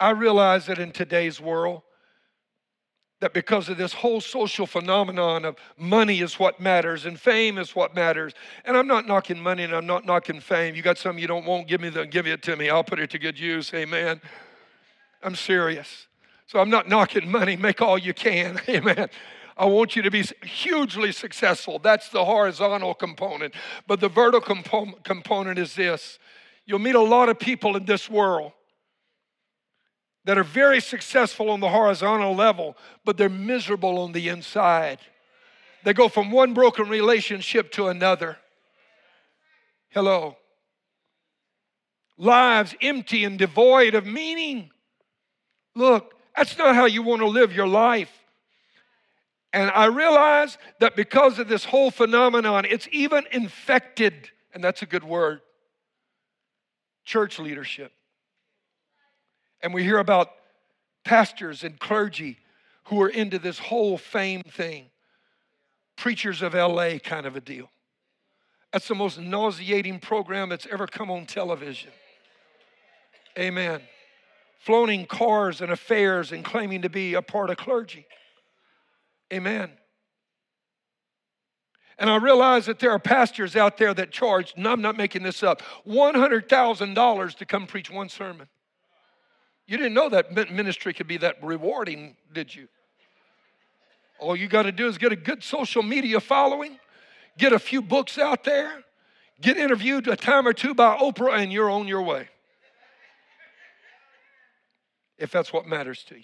[0.00, 1.82] I realize that in today's world,
[3.24, 7.74] that because of this whole social phenomenon of money is what matters and fame is
[7.74, 8.34] what matters.
[8.66, 10.74] And I'm not knocking money and I'm not knocking fame.
[10.74, 12.68] You got some you don't want, give me the give it to me.
[12.68, 13.72] I'll put it to good use.
[13.72, 14.20] Amen.
[15.22, 16.06] I'm serious.
[16.46, 17.56] So I'm not knocking money.
[17.56, 18.60] Make all you can.
[18.68, 19.08] Amen.
[19.56, 21.78] I want you to be hugely successful.
[21.78, 23.54] That's the horizontal component.
[23.86, 24.54] But the vertical
[25.02, 26.18] component is this
[26.66, 28.52] you'll meet a lot of people in this world
[30.24, 34.98] that are very successful on the horizontal level, but they're miserable on the inside.
[35.84, 38.38] They go from one broken relationship to another.
[39.90, 40.36] Hello.
[42.16, 44.70] Lives empty and devoid of meaning.
[45.74, 48.10] Look, that's not how you want to live your life.
[49.52, 54.86] And I realize that because of this whole phenomenon, it's even infected, and that's a
[54.86, 55.42] good word,
[57.04, 57.92] church leadership.
[59.64, 60.28] And we hear about
[61.04, 62.38] pastors and clergy
[62.84, 64.90] who are into this whole fame thing.
[65.96, 67.70] Preachers of LA kind of a deal.
[68.74, 71.92] That's the most nauseating program that's ever come on television.
[73.38, 73.80] Amen.
[74.58, 78.06] Floating cars and affairs and claiming to be a part of clergy.
[79.32, 79.70] Amen.
[81.98, 85.22] And I realize that there are pastors out there that charge, and I'm not making
[85.22, 88.48] this up, $100,000 to come preach one sermon.
[89.66, 92.68] You didn't know that ministry could be that rewarding, did you?
[94.18, 96.78] All you got to do is get a good social media following,
[97.38, 98.84] get a few books out there,
[99.40, 102.28] get interviewed a time or two by Oprah, and you're on your way.
[105.18, 106.22] If that's what matters to you.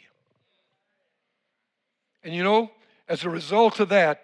[2.22, 2.70] And you know,
[3.08, 4.22] as a result of that,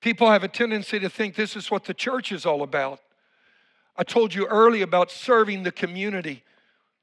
[0.00, 3.00] people have a tendency to think this is what the church is all about.
[3.96, 6.44] I told you early about serving the community.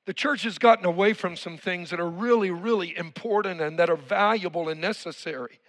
[0.05, 3.89] The church has gotten away from some things that are really, really important and that
[3.89, 5.59] are valuable and necessary.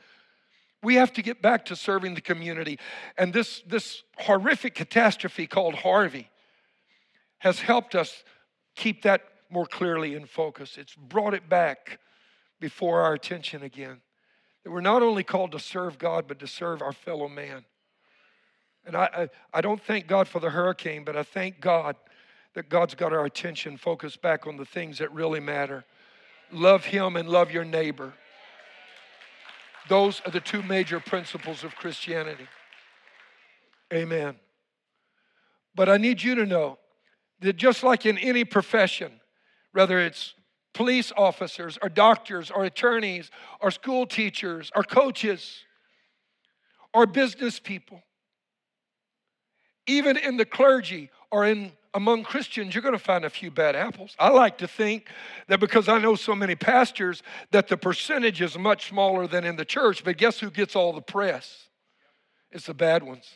[0.83, 2.79] We have to get back to serving the community.
[3.17, 6.29] And this, this horrific catastrophe called Harvey
[7.39, 8.25] has helped us
[8.75, 10.77] keep that more clearly in focus.
[10.77, 11.99] It's brought it back
[12.61, 14.01] before our attention again.
[14.65, 17.65] That we're not only called to serve God, but to serve our fellow man.
[18.85, 21.97] And I, I, I don't thank God for the hurricane, but I thank God
[22.57, 25.85] that God's got our attention focused back on the things that really matter.
[26.51, 28.15] Love Him and love your neighbor.
[29.91, 32.47] Those are the two major principles of Christianity.
[33.93, 34.37] Amen.
[35.75, 36.79] But I need you to know
[37.41, 39.21] that just like in any profession,
[39.73, 40.33] whether it's
[40.73, 43.31] police officers or doctors or attorneys
[43.61, 45.59] or school teachers or coaches
[46.95, 48.03] or business people,
[49.87, 53.75] even in the clergy or in among Christians, you're going to find a few bad
[53.75, 54.15] apples.
[54.19, 55.09] I like to think
[55.49, 57.23] that because I know so many pastors,
[57.53, 60.93] that the percentage is much smaller than in the church, but guess who gets all
[60.93, 61.69] the press?
[62.53, 63.27] It's the bad ones.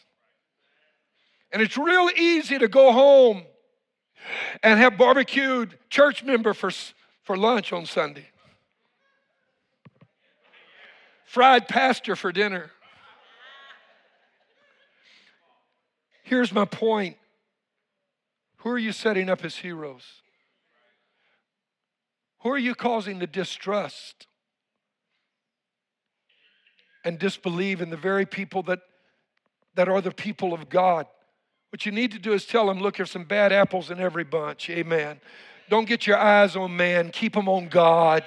[1.51, 3.45] And it's real easy to go home
[4.63, 6.71] and have barbecued church member for,
[7.23, 8.27] for lunch on Sunday,
[11.25, 12.71] fried pastor for dinner.
[16.25, 17.17] Here's my point
[18.61, 20.05] who are you setting up as heroes?
[22.43, 24.27] Who are you causing to distrust
[27.05, 28.81] and disbelieve in the very people that,
[29.75, 31.07] that are the people of God?
[31.71, 34.25] What you need to do is tell them, look, there's some bad apples in every
[34.25, 34.69] bunch.
[34.69, 35.21] Amen.
[35.71, 38.25] Don't get your eyes on man, keep them on God.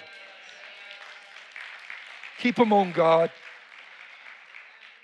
[2.39, 3.31] Keep them on God.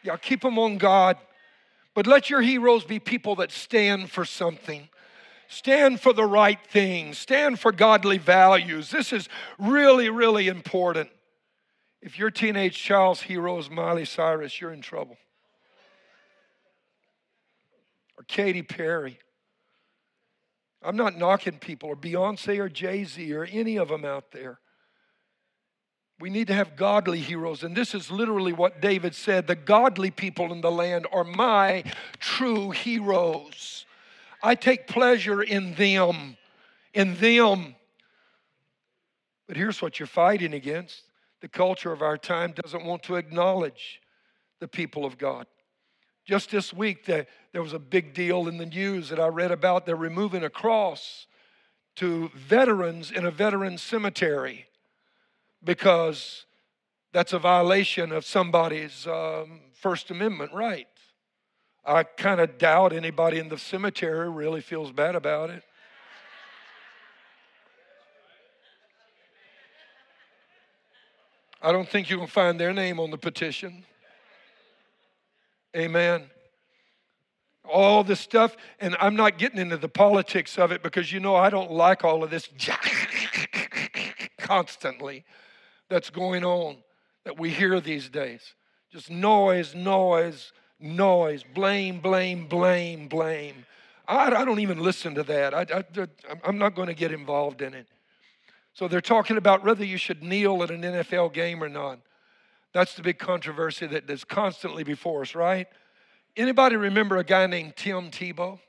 [0.04, 1.18] Yeah, keep them on God.
[1.94, 4.90] But let your heroes be people that stand for something.
[5.52, 8.92] Stand for the right things, Stand for godly values.
[8.92, 9.28] This is
[9.58, 11.10] really, really important.
[12.02, 15.18] If your teenage child's hero is Miley Cyrus, you're in trouble.
[18.16, 19.18] Or Katy Perry.
[20.84, 24.60] I'm not knocking people, or Beyonce or Jay Z or any of them out there.
[26.20, 27.64] We need to have godly heroes.
[27.64, 31.84] And this is literally what David said the godly people in the land are my
[32.20, 33.86] true heroes.
[34.42, 36.38] I take pleasure in them,
[36.94, 37.76] in them.
[39.48, 41.04] But here's what you're fighting against
[41.42, 44.02] the culture of our time doesn't want to acknowledge
[44.60, 45.48] the people of God.
[46.26, 49.86] Just this week, there was a big deal in the news that I read about.
[49.86, 51.28] They're removing a cross
[51.96, 54.68] to veterans in a veteran cemetery
[55.64, 56.46] because
[57.12, 60.88] that's a violation of somebody's um, First Amendment right.
[61.90, 65.64] I kind of doubt anybody in the cemetery really feels bad about it.
[71.60, 73.86] I don't think you can find their name on the petition.
[75.76, 76.30] Amen.
[77.66, 81.36] All this stuff, and I'm not getting into the politics of it because you know
[81.36, 82.48] I don't like all of this
[84.38, 85.26] constantly
[85.90, 86.78] that's going on
[87.26, 88.54] that we hear these days.
[88.92, 93.66] Just noise, noise, noise, blame, blame, blame, blame.
[94.08, 95.54] I, I don't even listen to that.
[95.54, 96.08] I, I,
[96.44, 97.88] I'm not going to get involved in it.
[98.74, 102.00] So they're talking about whether you should kneel at an NFL game or not.
[102.72, 105.68] That's the big controversy that is constantly before us, right?
[106.38, 108.60] Anybody remember a guy named Tim Tebow?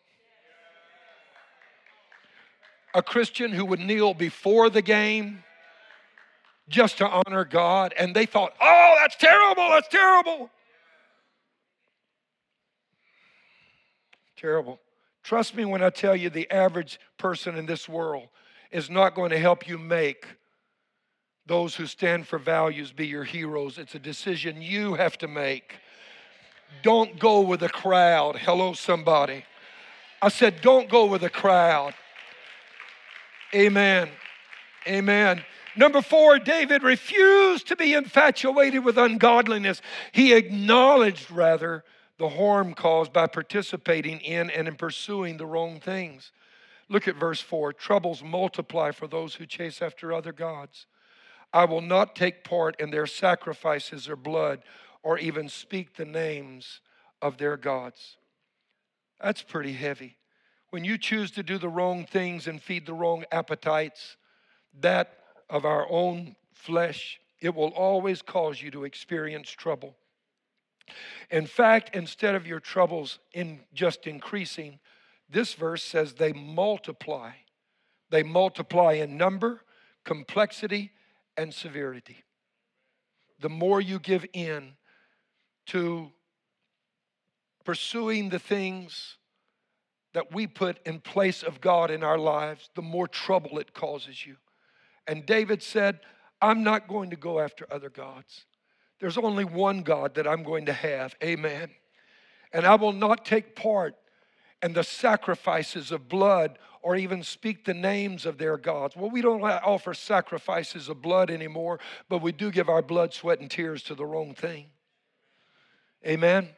[2.95, 5.45] A Christian who would kneel before the game
[6.69, 10.51] just to honor God, and they thought, oh, that's terrible, that's terrible.
[14.41, 14.81] Terrible.
[15.23, 18.29] Trust me when I tell you the average person in this world
[18.71, 20.25] is not going to help you make
[21.45, 23.77] those who stand for values be your heroes.
[23.77, 25.75] It's a decision you have to make.
[26.83, 28.37] Don't go with the crowd.
[28.37, 29.45] Hello, somebody.
[30.23, 31.93] I said, don't go with the crowd.
[33.55, 34.09] Amen.
[34.87, 35.45] Amen.
[35.77, 39.83] Number four, David refused to be infatuated with ungodliness.
[40.13, 41.85] He acknowledged, rather,
[42.21, 46.33] the harm caused by participating in and in pursuing the wrong things.
[46.91, 50.85] Look at verse 4 troubles multiply for those who chase after other gods.
[51.51, 54.61] I will not take part in their sacrifices or blood
[55.03, 56.83] or even speak the names
[57.23, 58.19] of their gods.
[59.19, 60.19] That's pretty heavy.
[60.69, 64.19] When you choose to do the wrong things and feed the wrong appetites,
[64.81, 65.15] that
[65.49, 69.97] of our own flesh, it will always cause you to experience trouble.
[71.31, 74.79] In fact, instead of your troubles in just increasing,
[75.29, 77.33] this verse says they multiply.
[78.11, 79.63] They multiply in number,
[80.05, 80.93] complexity,
[81.37, 82.25] and severity.
[83.41, 84.73] The more you give in
[85.67, 86.11] to
[87.65, 89.17] pursuing the things
[90.13, 94.27] that we put in place of God in our lives, the more trouble it causes
[94.27, 94.37] you.
[95.07, 96.01] And David said,
[96.43, 98.45] I'm not going to go after other gods.
[99.01, 101.15] There's only one God that I'm going to have.
[101.23, 101.71] Amen.
[102.53, 103.95] And I will not take part
[104.63, 108.97] in the sacrifices of blood or even speak the names of their gods.
[108.97, 113.41] Well, we don't offer sacrifices of blood anymore, but we do give our blood, sweat,
[113.41, 114.67] and tears to the wrong thing.
[116.07, 116.49] Amen.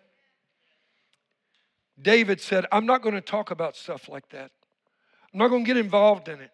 [2.01, 4.51] David said, I'm not going to talk about stuff like that.
[5.33, 6.51] I'm not going to get involved in it.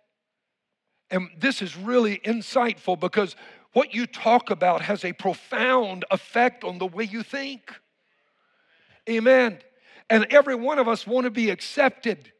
[1.11, 3.35] And this is really insightful because
[3.73, 7.73] what you talk about has a profound effect on the way you think.
[9.09, 9.59] Amen.
[10.11, 12.33] And every one of us want to be accepted.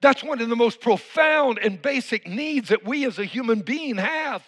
[0.00, 3.96] That's one of the most profound and basic needs that we as a human being
[3.96, 4.44] have.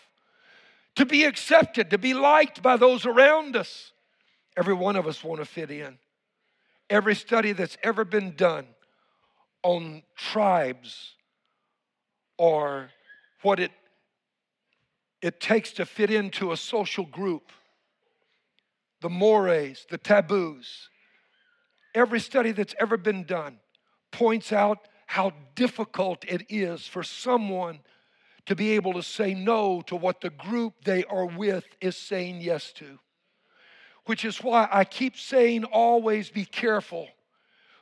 [0.96, 3.92] To be accepted, to be liked by those around us.
[4.56, 5.98] Every one of us want to fit in.
[6.88, 8.66] Every study that's ever been done
[9.62, 11.14] on tribes
[12.36, 12.90] or
[13.42, 13.70] what it
[15.22, 17.52] it takes to fit into a social group,
[19.00, 20.88] the mores, the taboos,
[21.94, 23.58] Every study that's ever been done
[24.12, 27.80] points out how difficult it is for someone
[28.46, 32.40] to be able to say no to what the group they are with is saying
[32.40, 32.98] yes to.
[34.06, 37.08] Which is why I keep saying always be careful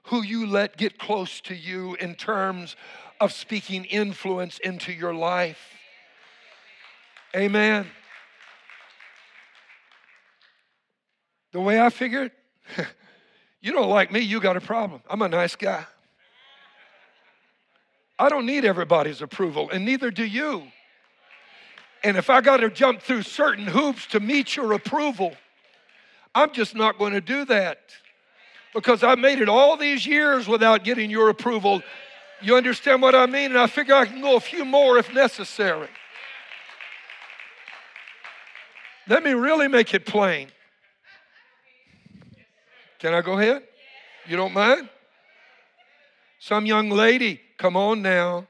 [0.05, 2.77] who you let get close to you in terms
[3.21, 5.78] of speaking influence into your life.
[7.37, 7.87] Amen.
[11.53, 12.33] The way I figured,
[13.61, 15.03] you don't like me, you got a problem.
[15.09, 15.85] I'm a nice guy.
[18.19, 20.65] I don't need everybody's approval, and neither do you.
[22.03, 25.35] And if I got to jump through certain hoops to meet your approval,
[26.35, 27.79] I'm just not going to do that
[28.75, 31.83] because I made it all these years without getting your approval.
[32.41, 33.51] You understand what I mean?
[33.51, 35.89] And I figure I can go a few more if necessary.
[39.09, 40.49] Let me really make it plain.
[42.99, 43.63] Can I go ahead?
[44.27, 44.89] You don't mind?
[46.41, 48.47] Some young lady, come on now.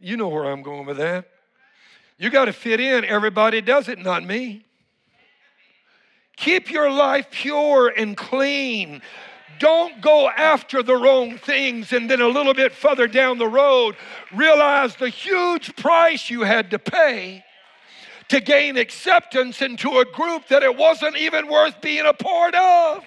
[0.00, 1.28] You know where I'm going with that.
[2.18, 3.04] You got to fit in.
[3.04, 4.64] Everybody does it, not me.
[6.36, 9.02] Keep your life pure and clean.
[9.58, 13.96] Don't go after the wrong things and then a little bit further down the road
[14.32, 17.44] realize the huge price you had to pay
[18.28, 23.04] to gain acceptance into a group that it wasn't even worth being a part of.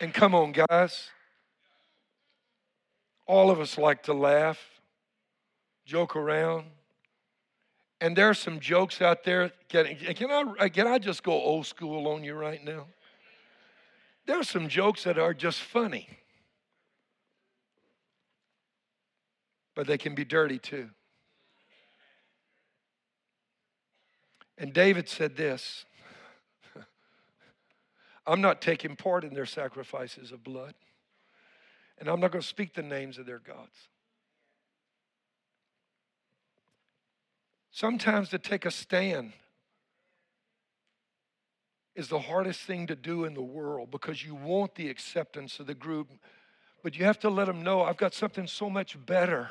[0.00, 1.10] And come on, guys.
[3.26, 4.60] All of us like to laugh,
[5.86, 6.66] joke around.
[8.04, 9.50] And there are some jokes out there.
[9.70, 12.84] Can, can, I, can I just go old school on you right now?
[14.26, 16.10] There are some jokes that are just funny,
[19.74, 20.90] but they can be dirty too.
[24.58, 25.86] And David said this
[28.26, 30.74] I'm not taking part in their sacrifices of blood,
[31.96, 33.88] and I'm not going to speak the names of their gods.
[37.74, 39.32] Sometimes to take a stand
[41.96, 45.66] is the hardest thing to do in the world because you want the acceptance of
[45.66, 46.08] the group,
[46.84, 49.50] but you have to let them know I've got something so much better.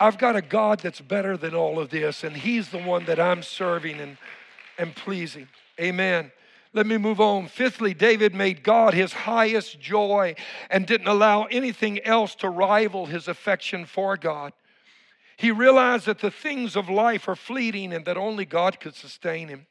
[0.00, 3.20] I've got a God that's better than all of this, and He's the one that
[3.20, 4.16] I'm serving and,
[4.78, 5.48] and pleasing.
[5.78, 6.32] Amen.
[6.72, 7.48] Let me move on.
[7.48, 10.34] Fifthly, David made God his highest joy
[10.70, 14.54] and didn't allow anything else to rival his affection for God.
[15.40, 19.48] He realized that the things of life are fleeting and that only God could sustain
[19.48, 19.66] him.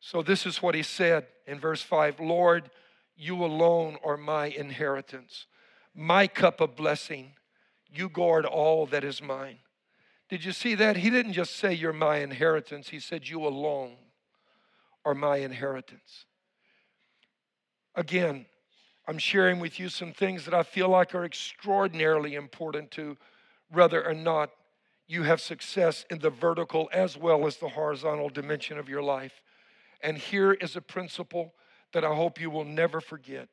[0.00, 2.68] So, this is what he said in verse 5 Lord,
[3.16, 5.46] you alone are my inheritance,
[5.94, 7.32] my cup of blessing.
[7.90, 9.60] You guard all that is mine.
[10.28, 10.98] Did you see that?
[10.98, 12.90] He didn't just say, You're my inheritance.
[12.90, 13.94] He said, You alone
[15.06, 16.26] are my inheritance.
[17.94, 18.44] Again,
[19.08, 23.16] I'm sharing with you some things that I feel like are extraordinarily important to
[23.70, 24.50] whether or not
[25.06, 29.40] you have success in the vertical as well as the horizontal dimension of your life.
[30.02, 31.54] And here is a principle
[31.92, 33.48] that I hope you will never forget.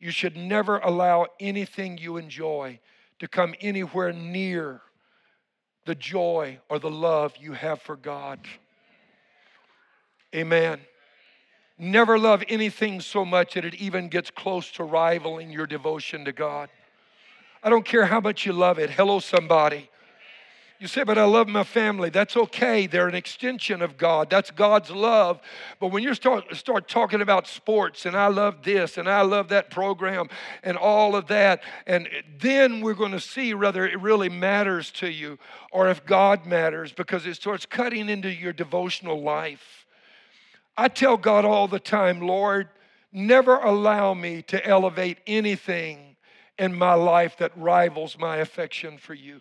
[0.00, 2.80] You should never allow anything you enjoy
[3.18, 4.80] to come anywhere near
[5.86, 8.40] the joy or the love you have for God.
[10.34, 10.80] Amen.
[11.78, 16.32] Never love anything so much that it even gets close to rivaling your devotion to
[16.32, 16.68] God.
[17.62, 18.90] I don't care how much you love it.
[18.90, 19.88] Hello, somebody.
[20.80, 22.08] You say, but I love my family.
[22.08, 22.86] That's okay.
[22.86, 24.30] They're an extension of God.
[24.30, 25.40] That's God's love.
[25.80, 29.48] But when you start, start talking about sports and I love this and I love
[29.48, 30.28] that program
[30.62, 32.08] and all of that, and
[32.38, 35.38] then we're going to see whether it really matters to you
[35.72, 39.84] or if God matters because it starts cutting into your devotional life.
[40.76, 42.68] I tell God all the time, Lord,
[43.10, 46.14] never allow me to elevate anything
[46.56, 49.40] in my life that rivals my affection for you.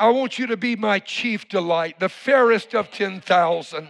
[0.00, 3.88] I want you to be my chief delight, the fairest of 10,000.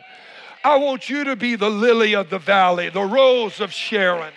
[0.64, 4.32] I want you to be the lily of the valley, the rose of Sharon.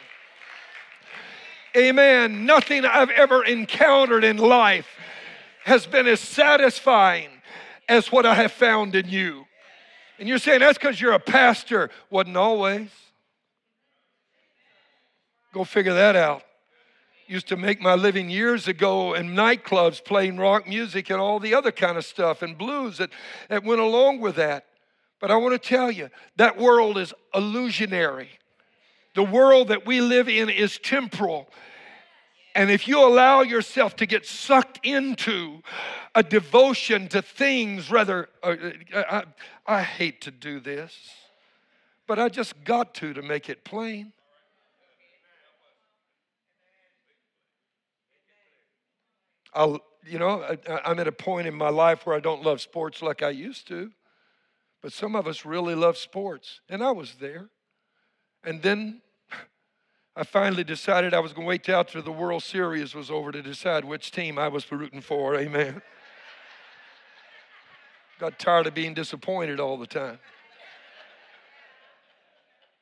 [1.75, 2.45] Amen.
[2.45, 4.87] Nothing I've ever encountered in life
[5.63, 7.29] has been as satisfying
[7.87, 9.45] as what I have found in you.
[10.19, 11.89] And you're saying that's because you're a pastor.
[12.09, 12.89] Wasn't always.
[15.53, 16.43] Go figure that out
[17.31, 21.53] used to make my living years ago in nightclubs playing rock music and all the
[21.53, 23.09] other kind of stuff and blues that,
[23.47, 24.65] that went along with that.
[25.21, 28.29] But I want to tell you, that world is illusionary.
[29.15, 31.49] The world that we live in is temporal.
[32.53, 35.61] And if you allow yourself to get sucked into
[36.13, 38.55] a devotion to things, rather, uh,
[38.93, 39.23] uh
[39.67, 40.93] I, I hate to do this,
[42.07, 44.11] but I just got to to make it plain.
[49.53, 52.61] I'll, you know, I, I'm at a point in my life where I don't love
[52.61, 53.91] sports like I used to,
[54.81, 57.49] but some of us really love sports, and I was there.
[58.43, 59.01] And then
[60.15, 63.31] I finally decided I was going to wait till after the World Series was over
[63.31, 65.35] to decide which team I was rooting for.
[65.35, 65.81] Amen.
[68.19, 70.19] Got tired of being disappointed all the time.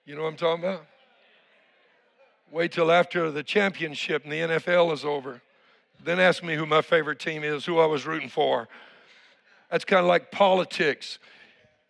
[0.06, 0.86] You know what I'm talking about?
[2.52, 5.42] Wait till after the championship and the NFL is over.
[6.04, 8.68] Then ask me who my favorite team is, who I was rooting for.
[9.70, 11.20] That's kind of like politics.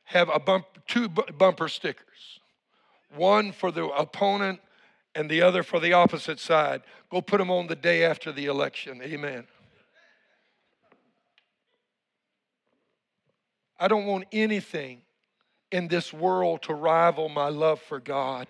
[0.05, 2.39] Have a bump, two bumper stickers,
[3.15, 4.59] one for the opponent
[5.15, 6.81] and the other for the opposite side.
[7.11, 9.01] Go put them on the day after the election.
[9.03, 9.45] Amen.
[13.79, 15.01] I don't want anything
[15.71, 18.47] in this world to rival my love for God.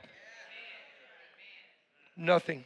[2.17, 2.65] Nothing.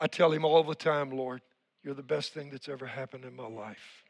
[0.00, 1.40] I tell him all the time, Lord,
[1.82, 4.04] you're the best thing that's ever happened in my life.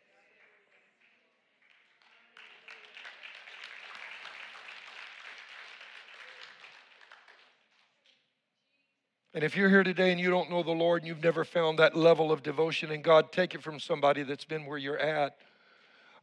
[9.35, 11.79] And if you're here today and you don't know the Lord and you've never found
[11.79, 15.37] that level of devotion in God, take it from somebody that's been where you're at.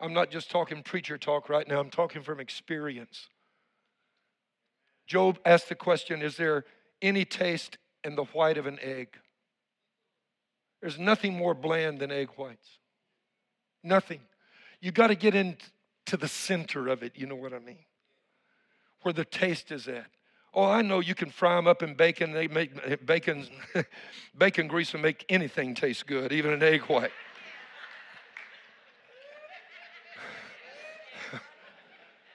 [0.01, 3.29] I'm not just talking preacher talk right now, I'm talking from experience.
[5.07, 6.65] Job asked the question Is there
[7.01, 9.17] any taste in the white of an egg?
[10.81, 12.67] There's nothing more bland than egg whites.
[13.83, 14.21] Nothing.
[14.81, 17.85] You got to get into the center of it, you know what I mean?
[19.01, 20.07] Where the taste is at.
[20.53, 22.31] Oh, I know you can fry them up in bacon.
[22.31, 23.45] They make bacon,
[24.37, 27.11] bacon grease will make anything taste good, even an egg white.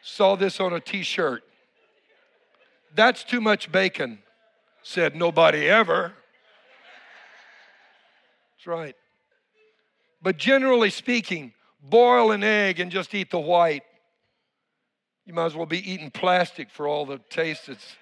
[0.02, 1.42] Saw this on a t shirt.
[2.94, 4.18] That's too much bacon,
[4.82, 6.12] said nobody ever.
[8.60, 8.94] That's right.
[10.20, 13.84] But generally speaking, boil an egg and just eat the white.
[15.24, 17.96] You might as well be eating plastic for all the taste it's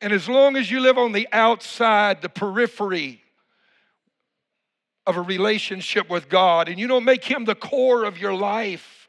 [0.00, 3.24] And as long as you live on the outside, the periphery
[5.04, 9.08] of a relationship with God, and you don't make Him the core of your life,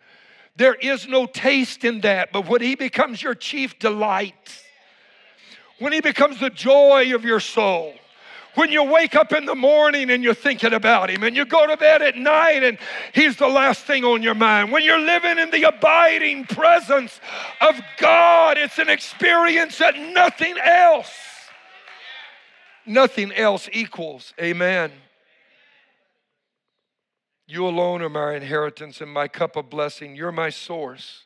[0.56, 2.32] there is no taste in that.
[2.32, 4.64] But when He becomes your chief delight,
[5.78, 7.94] when He becomes the joy of your soul,
[8.58, 11.68] when you wake up in the morning and you're thinking about Him, and you go
[11.68, 12.80] to bed at night and
[13.14, 17.22] He's the last thing on your mind, when you're living in the abiding presence
[17.62, 21.14] of God, it's an experience that nothing else,
[22.84, 24.34] nothing else equals.
[24.42, 24.92] Amen.
[27.46, 30.16] You alone are my inheritance and my cup of blessing.
[30.16, 31.26] You're my source.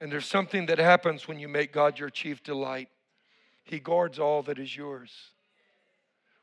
[0.00, 2.88] And there's something that happens when you make God your chief delight.
[3.64, 5.31] He guards all that is yours.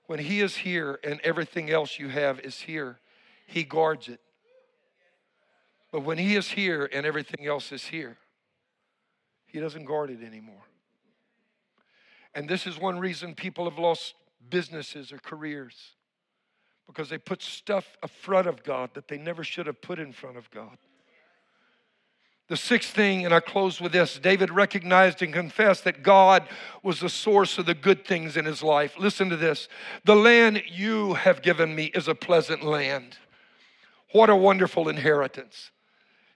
[0.10, 2.98] When He is here and everything else you have is here,
[3.46, 4.20] He guards it.
[5.92, 8.18] But when He is here and everything else is here,
[9.46, 10.64] He doesn't guard it anymore.
[12.34, 14.16] And this is one reason people have lost
[14.50, 15.76] businesses or careers
[16.88, 20.12] because they put stuff in front of God that they never should have put in
[20.12, 20.80] front of God.
[22.50, 26.50] The sixth thing, and I close with this David recognized and confessed that God
[26.82, 28.96] was the source of the good things in his life.
[28.98, 29.70] Listen to this
[30.04, 33.18] The land you have given me is a pleasant land.
[34.12, 35.70] What a wonderful inheritance.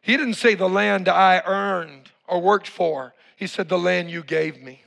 [0.02, 4.24] He didn't say the land I earned or worked for, he said the land you
[4.24, 4.84] gave me.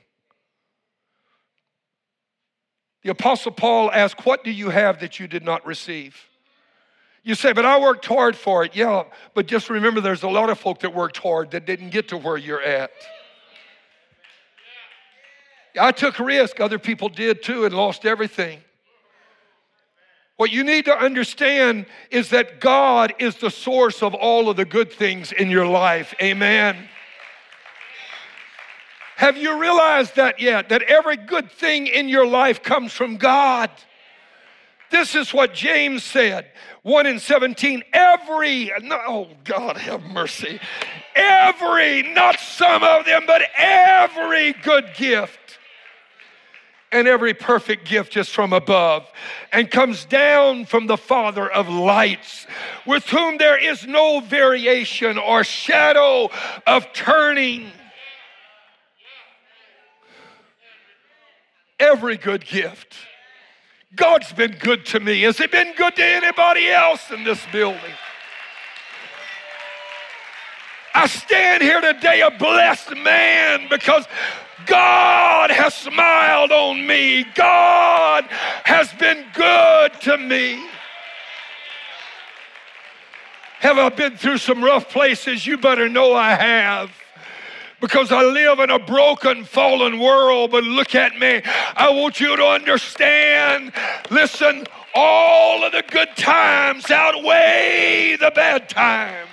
[3.02, 6.28] The Apostle Paul asked, What do you have that you did not receive?
[7.26, 8.76] You say, but I worked hard for it.
[8.76, 9.02] Yeah,
[9.34, 12.16] but just remember there's a lot of folk that worked hard that didn't get to
[12.16, 12.92] where you're at.
[15.78, 18.60] I took risk, other people did too, and lost everything.
[20.36, 24.64] What you need to understand is that God is the source of all of the
[24.64, 26.14] good things in your life.
[26.22, 26.88] Amen.
[29.16, 30.68] Have you realized that yet?
[30.68, 33.70] That every good thing in your life comes from God.
[34.90, 36.46] This is what James said
[36.82, 37.82] 1 in 17.
[37.92, 40.60] Every, oh God have mercy,
[41.14, 45.58] every, not some of them, but every good gift
[46.92, 49.10] and every perfect gift is from above
[49.52, 52.46] and comes down from the Father of lights,
[52.86, 56.30] with whom there is no variation or shadow
[56.66, 57.72] of turning.
[61.78, 62.94] every good gift.
[63.96, 65.22] God's been good to me.
[65.22, 67.80] Has He been good to anybody else in this building?
[70.94, 74.06] I stand here today a blessed man because
[74.66, 77.26] God has smiled on me.
[77.34, 78.24] God
[78.64, 80.66] has been good to me.
[83.60, 85.46] Have I been through some rough places?
[85.46, 86.90] You better know I have
[87.80, 90.50] because I live in a broken, fallen world.
[90.50, 91.42] But look at me.
[91.44, 93.72] I want you to understand.
[94.10, 99.28] Listen, all of the good times outweigh the bad times.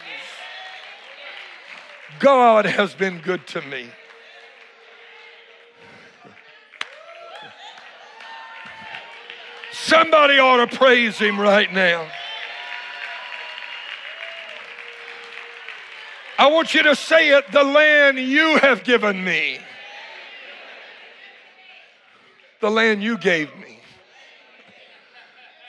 [2.20, 3.88] God has been good to me.
[9.72, 12.08] Somebody ought to praise him right now.
[16.44, 19.60] I want you to say it the land you have given me.
[22.60, 23.80] The land you gave me.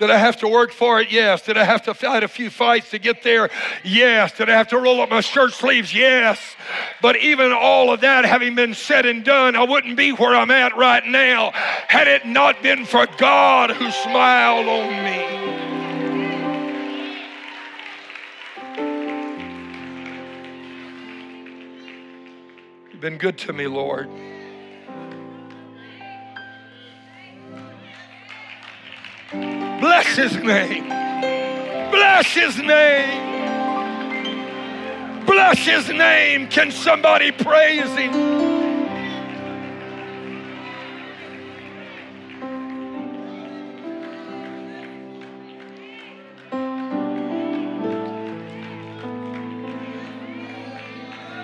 [0.00, 1.12] Did I have to work for it?
[1.12, 1.42] Yes.
[1.42, 3.50] Did I have to fight a few fights to get there?
[3.84, 4.36] Yes.
[4.36, 5.94] Did I have to roll up my shirt sleeves?
[5.94, 6.40] Yes.
[7.00, 10.50] But even all of that having been said and done, I wouldn't be where I'm
[10.50, 11.52] at right now
[11.86, 15.43] had it not been for God who smiled on me.
[23.04, 24.08] Been good to me, Lord.
[29.30, 30.88] Bless his name.
[31.90, 33.20] Bless his name.
[35.26, 36.48] Bless his name.
[36.48, 38.12] Can somebody praise him?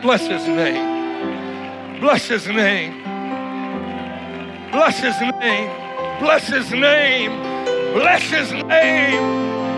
[0.00, 0.99] Bless his name.
[2.00, 3.02] Bless his name.
[4.72, 6.18] Bless his name.
[6.18, 7.42] Bless his name.
[7.92, 9.22] Bless his name.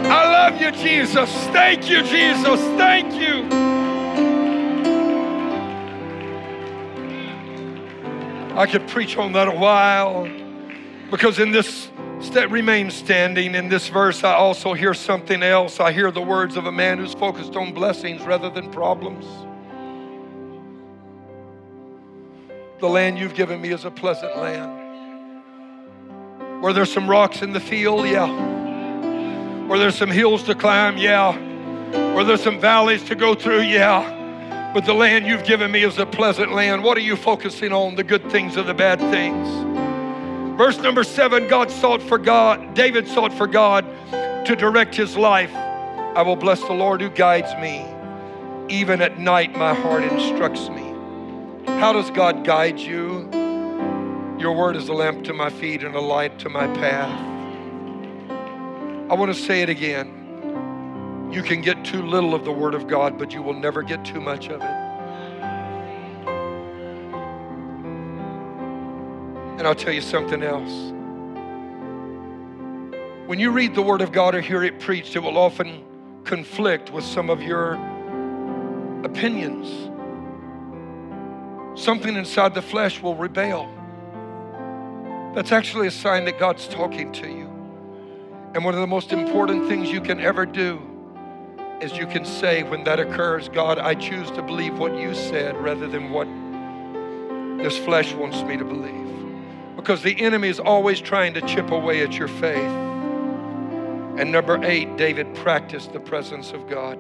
[0.07, 1.31] I love you, Jesus.
[1.49, 2.61] Thank you, Jesus.
[2.79, 3.49] Thank you.
[8.57, 10.29] I could preach on that a while
[11.11, 11.91] because in this
[12.35, 15.81] that remains standing in this verse, I also hear something else.
[15.81, 19.27] I hear the words of a man who's focused on blessings rather than problems.
[22.83, 25.41] The land you've given me is a pleasant land.
[26.61, 28.27] Where there's some rocks in the field, yeah.
[29.69, 31.31] Where there's some hills to climb, yeah.
[32.13, 34.73] Where there's some valleys to go through, yeah.
[34.75, 36.83] But the land you've given me is a pleasant land.
[36.83, 37.95] What are you focusing on?
[37.95, 39.47] The good things or the bad things?
[40.59, 43.85] Verse number seven God sought for God, David sought for God
[44.45, 45.55] to direct his life.
[45.55, 47.87] I will bless the Lord who guides me.
[48.69, 50.82] Even at night, my heart instructs me.
[51.67, 53.29] How does God guide you?
[54.39, 57.31] Your word is a lamp to my feet and a light to my path.
[59.11, 61.31] I want to say it again.
[61.33, 64.05] You can get too little of the word of God, but you will never get
[64.05, 64.83] too much of it.
[69.59, 70.93] And I'll tell you something else.
[73.29, 75.85] When you read the Word of God or hear it preached, it will often
[76.25, 77.75] conflict with some of your
[79.05, 79.92] opinions.
[81.75, 83.69] Something inside the flesh will rebel.
[85.35, 87.49] That's actually a sign that God's talking to you.
[88.55, 90.81] And one of the most important things you can ever do
[91.81, 95.57] is you can say, when that occurs, God, I choose to believe what you said
[95.57, 96.29] rather than what
[97.63, 98.93] this flesh wants me to believe.
[99.75, 102.71] Because the enemy is always trying to chip away at your faith.
[104.19, 106.99] And number eight, David practiced the presence of God.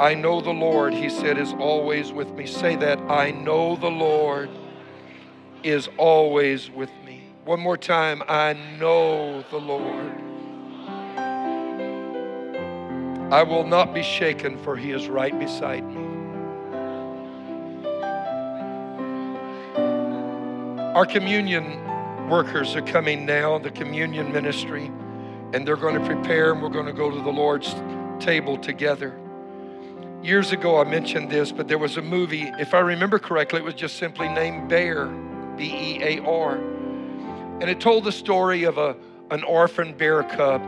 [0.00, 2.46] I know the Lord, he said, is always with me.
[2.46, 2.98] Say that.
[3.02, 4.50] I know the Lord
[5.62, 7.22] is always with me.
[7.44, 10.12] One more time, I know the Lord.
[13.32, 16.04] I will not be shaken, for he is right beside me.
[20.94, 24.86] Our communion workers are coming now, the communion ministry,
[25.52, 27.74] and they're going to prepare, and we're going to go to the Lord's
[28.18, 29.18] table together.
[30.24, 33.64] Years ago, I mentioned this, but there was a movie, if I remember correctly, it
[33.64, 35.06] was just simply named Bear.
[35.56, 36.56] B E A R.
[36.56, 38.96] And it told the story of a,
[39.30, 40.62] an orphan bear cub.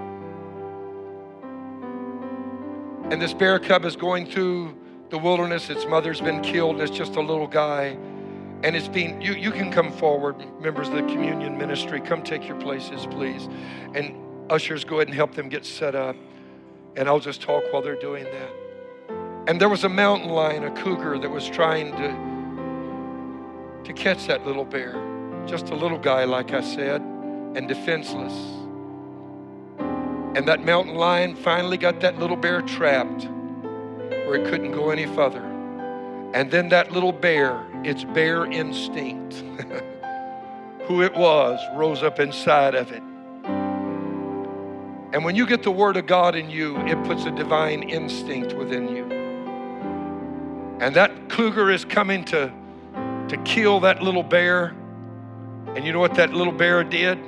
[3.11, 4.77] And this bear cub is going through
[5.09, 5.71] the wilderness.
[5.71, 7.97] Its mother's been killed, it's just a little guy.
[8.63, 12.01] And it's being, you, you can come forward, members of the communion ministry.
[12.03, 13.49] Come take your places, please.
[13.95, 14.15] And
[14.51, 16.15] ushers, go ahead and help them get set up.
[16.95, 18.66] And I'll just talk while they're doing that.
[19.49, 22.37] And there was a mountain lion, a cougar, that was trying to
[23.87, 25.01] to catch that little bear.
[25.47, 28.35] Just a little guy, like I said, and defenseless.
[30.37, 33.29] And that mountain lion finally got that little bear trapped
[34.27, 35.45] where it couldn't go any further.
[36.35, 39.35] And then that little bear, its bear instinct,
[40.87, 43.03] who it was, rose up inside of it.
[45.15, 48.53] And when you get the Word of God in you, it puts a divine instinct
[48.53, 49.16] within you.
[50.79, 52.53] And that cougar is coming to,
[53.29, 54.75] to kill that little bear.
[55.75, 57.19] And you know what that little bear did?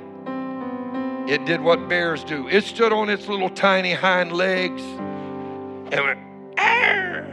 [1.27, 2.47] It did what bears do.
[2.47, 6.19] It stood on its little tiny hind legs and went,
[6.59, 7.25] Arr!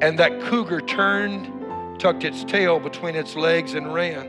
[0.00, 4.28] And that cougar turned, tucked its tail between its legs, and ran.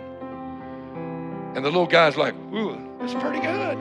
[1.56, 3.78] And the little guy's like, Ooh, that's pretty good.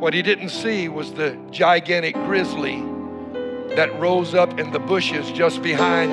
[0.00, 2.84] What he didn't see was the gigantic grizzly
[3.76, 6.10] that rose up in the bushes just behind